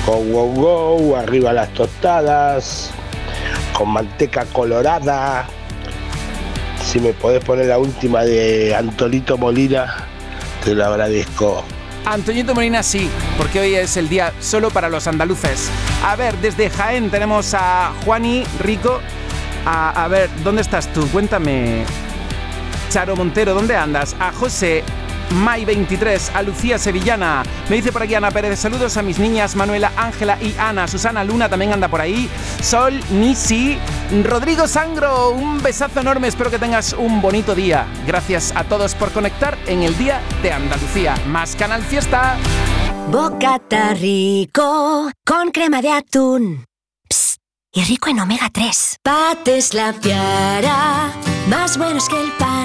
Go, 0.06 0.18
go, 0.30 0.46
go, 0.46 1.16
arriba 1.16 1.52
las 1.52 1.68
tostadas, 1.74 2.90
con 3.76 3.90
manteca 3.90 4.44
colorada. 4.52 5.46
Si 6.84 7.00
me 7.00 7.12
podés 7.12 7.44
poner 7.44 7.66
la 7.66 7.78
última 7.78 8.22
de 8.24 8.74
Antolito 8.74 9.36
Molina, 9.36 9.96
te 10.64 10.74
lo 10.74 10.86
agradezco. 10.86 11.64
Antoñito 12.06 12.54
Molina 12.54 12.84
sí, 12.84 13.10
porque 13.36 13.58
hoy 13.58 13.74
es 13.74 13.96
el 13.96 14.08
día 14.08 14.32
solo 14.40 14.70
para 14.70 14.88
los 14.88 15.08
andaluces. 15.08 15.68
A 16.04 16.14
ver, 16.14 16.36
desde 16.36 16.70
Jaén 16.70 17.10
tenemos 17.10 17.52
a 17.52 17.92
Juani 18.04 18.44
Rico. 18.60 19.00
A, 19.64 20.04
a 20.04 20.06
ver, 20.06 20.30
¿dónde 20.44 20.62
estás 20.62 20.92
tú? 20.92 21.04
Cuéntame. 21.08 21.84
Charo 22.90 23.16
Montero, 23.16 23.54
¿dónde 23.54 23.74
andas? 23.74 24.14
A 24.20 24.30
José 24.30 24.84
May 25.30 25.64
23, 25.64 26.32
a 26.34 26.42
Lucía 26.42 26.78
Sevillana. 26.78 27.42
Me 27.68 27.76
dice 27.76 27.92
por 27.92 28.02
aquí 28.02 28.14
Ana 28.14 28.30
Pérez, 28.30 28.58
saludos 28.58 28.96
a 28.96 29.02
mis 29.02 29.18
niñas 29.18 29.56
Manuela, 29.56 29.92
Ángela 29.96 30.38
y 30.40 30.54
Ana. 30.58 30.86
Susana 30.88 31.24
Luna 31.24 31.48
también 31.48 31.72
anda 31.72 31.88
por 31.88 32.00
ahí. 32.00 32.28
Sol, 32.62 33.00
Nisi, 33.10 33.78
Rodrigo 34.24 34.68
Sangro, 34.68 35.30
un 35.30 35.62
besazo 35.62 36.00
enorme. 36.00 36.28
Espero 36.28 36.50
que 36.50 36.58
tengas 36.58 36.92
un 36.92 37.20
bonito 37.20 37.54
día. 37.54 37.86
Gracias 38.06 38.52
a 38.54 38.64
todos 38.64 38.94
por 38.94 39.12
conectar 39.12 39.56
en 39.66 39.82
el 39.82 39.96
Día 39.98 40.20
de 40.42 40.52
Andalucía. 40.52 41.14
Más 41.26 41.56
Canal 41.56 41.82
Fiesta. 41.82 42.36
Bocata 43.08 43.94
rico 43.94 45.10
con 45.24 45.50
crema 45.50 45.80
de 45.80 45.92
atún. 45.92 46.64
Psst, 47.08 47.40
y 47.72 47.84
rico 47.84 48.10
en 48.10 48.20
omega 48.20 48.50
3. 48.52 48.98
Pates 49.02 49.74
la 49.74 49.92
piara, 49.92 51.12
más 51.48 51.78
buenos 51.78 52.08
que 52.08 52.20
el 52.20 52.32
pan. 52.32 52.55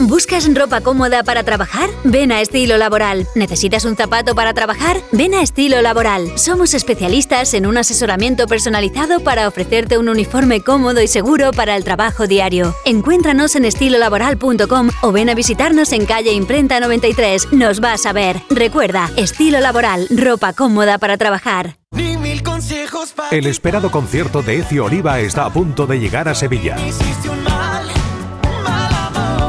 ¿Buscas 0.00 0.52
ropa 0.54 0.80
cómoda 0.80 1.24
para 1.24 1.42
trabajar? 1.42 1.90
Ven 2.04 2.30
a 2.30 2.40
Estilo 2.40 2.76
Laboral. 2.76 3.26
¿Necesitas 3.34 3.84
un 3.84 3.96
zapato 3.96 4.34
para 4.34 4.54
trabajar? 4.54 4.98
Ven 5.10 5.34
a 5.34 5.42
Estilo 5.42 5.82
Laboral. 5.82 6.38
Somos 6.38 6.74
especialistas 6.74 7.52
en 7.54 7.66
un 7.66 7.76
asesoramiento 7.78 8.46
personalizado 8.46 9.20
para 9.20 9.48
ofrecerte 9.48 9.98
un 9.98 10.08
uniforme 10.08 10.60
cómodo 10.60 11.02
y 11.02 11.08
seguro 11.08 11.50
para 11.50 11.74
el 11.76 11.84
trabajo 11.84 12.26
diario. 12.26 12.74
Encuéntranos 12.84 13.56
en 13.56 13.64
estilolaboral.com 13.64 14.90
o 15.02 15.12
ven 15.12 15.30
a 15.30 15.34
visitarnos 15.34 15.92
en 15.92 16.06
calle 16.06 16.32
Imprenta 16.32 16.78
93. 16.78 17.52
Nos 17.52 17.80
vas 17.80 18.06
a 18.06 18.12
ver. 18.12 18.40
Recuerda, 18.50 19.10
Estilo 19.16 19.58
Laboral, 19.60 20.06
ropa 20.10 20.52
cómoda 20.52 20.98
para 20.98 21.16
trabajar. 21.16 21.76
El 23.30 23.46
esperado 23.46 23.90
concierto 23.90 24.42
de 24.42 24.58
Ecio 24.60 24.84
Oliva 24.84 25.18
está 25.20 25.44
a 25.44 25.52
punto 25.52 25.86
de 25.86 25.98
llegar 25.98 26.28
a 26.28 26.34
Sevilla. 26.34 26.76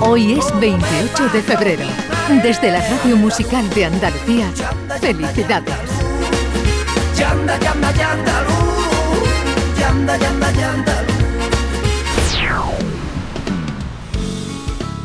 Hoy 0.00 0.38
es 0.38 0.60
28 0.60 1.28
de 1.30 1.42
febrero. 1.42 1.84
Desde 2.42 2.70
la 2.70 2.80
Radio 2.80 3.16
Musical 3.16 3.68
de 3.70 3.86
Andalucía, 3.86 4.48
felicidades. 5.00 5.74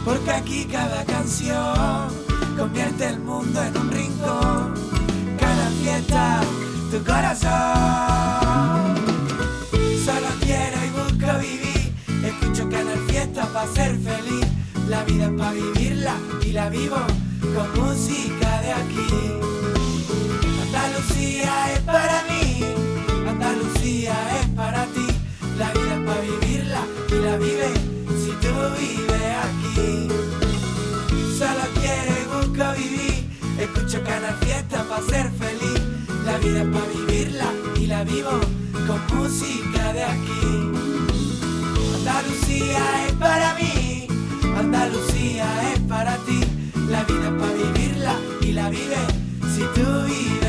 Porque 0.05 0.31
aquí 0.31 0.65
cada 0.65 1.03
canción 1.05 2.09
convierte 2.55 3.07
el 3.07 3.19
mundo 3.19 3.63
en 3.63 3.77
un 3.77 3.91
rincón. 3.91 4.73
Cada 5.39 5.69
fiesta, 5.81 6.41
tu 6.91 7.03
corazón. 7.03 7.51
Solo 10.05 10.27
quiero 10.39 10.77
y 10.85 10.89
busco 10.91 11.39
vivir. 11.39 11.95
Escucho 12.23 12.69
Canal 12.69 12.99
Fiesta 13.07 13.45
para 13.47 13.67
ser 13.73 13.97
feliz. 13.97 14.52
La 14.93 15.03
vida 15.05 15.25
es 15.25 15.31
para 15.31 15.53
vivirla 15.53 16.15
y 16.45 16.51
la 16.51 16.69
vivo 16.69 16.97
con 17.55 17.67
música 17.83 18.61
de 18.61 18.73
aquí. 18.73 19.09
Andalucía 20.61 21.73
es 21.73 21.79
para 21.79 22.23
mí, 22.29 22.63
Andalucía 23.27 24.13
es 24.39 24.47
para 24.49 24.85
ti. 24.95 25.07
La 25.57 25.71
vida 25.71 25.95
es 25.95 26.05
para 26.05 26.21
vivirla 26.21 26.81
y 27.09 27.15
la 27.25 27.37
vive 27.37 27.69
si 28.21 28.31
tú 28.43 28.53
vives 28.77 29.35
aquí. 29.47 30.07
Solo 31.39 31.63
quiero 31.81 32.11
y 32.21 32.25
busco 32.35 32.65
vivir, 32.77 33.17
escucho 33.57 34.03
Canal 34.03 34.35
Fiesta 34.41 34.83
para 34.83 35.01
ser 35.07 35.31
feliz. 35.31 35.81
La 36.23 36.37
vida 36.37 36.61
es 36.61 36.67
para 36.67 36.85
vivirla 36.85 37.47
y 37.81 37.87
la 37.87 38.03
vivo 38.03 38.39
con 38.85 39.17
música 39.17 39.91
de 39.91 40.03
aquí. 40.03 40.71
Andalucía 41.95 43.07
es 43.07 43.13
para 43.13 43.55
mí, 43.55 43.82
Andalucía 44.57 45.45
es 45.73 45.79
para 45.81 46.15
ti. 46.25 46.41
La 46.89 47.03
vida 47.03 47.27
es 47.27 47.41
para 47.41 47.53
vivirla 47.53 48.15
y 48.41 48.51
la 48.51 48.69
vive 48.69 48.97
si 49.55 49.61
tú 49.73 49.85
vives 50.05 50.42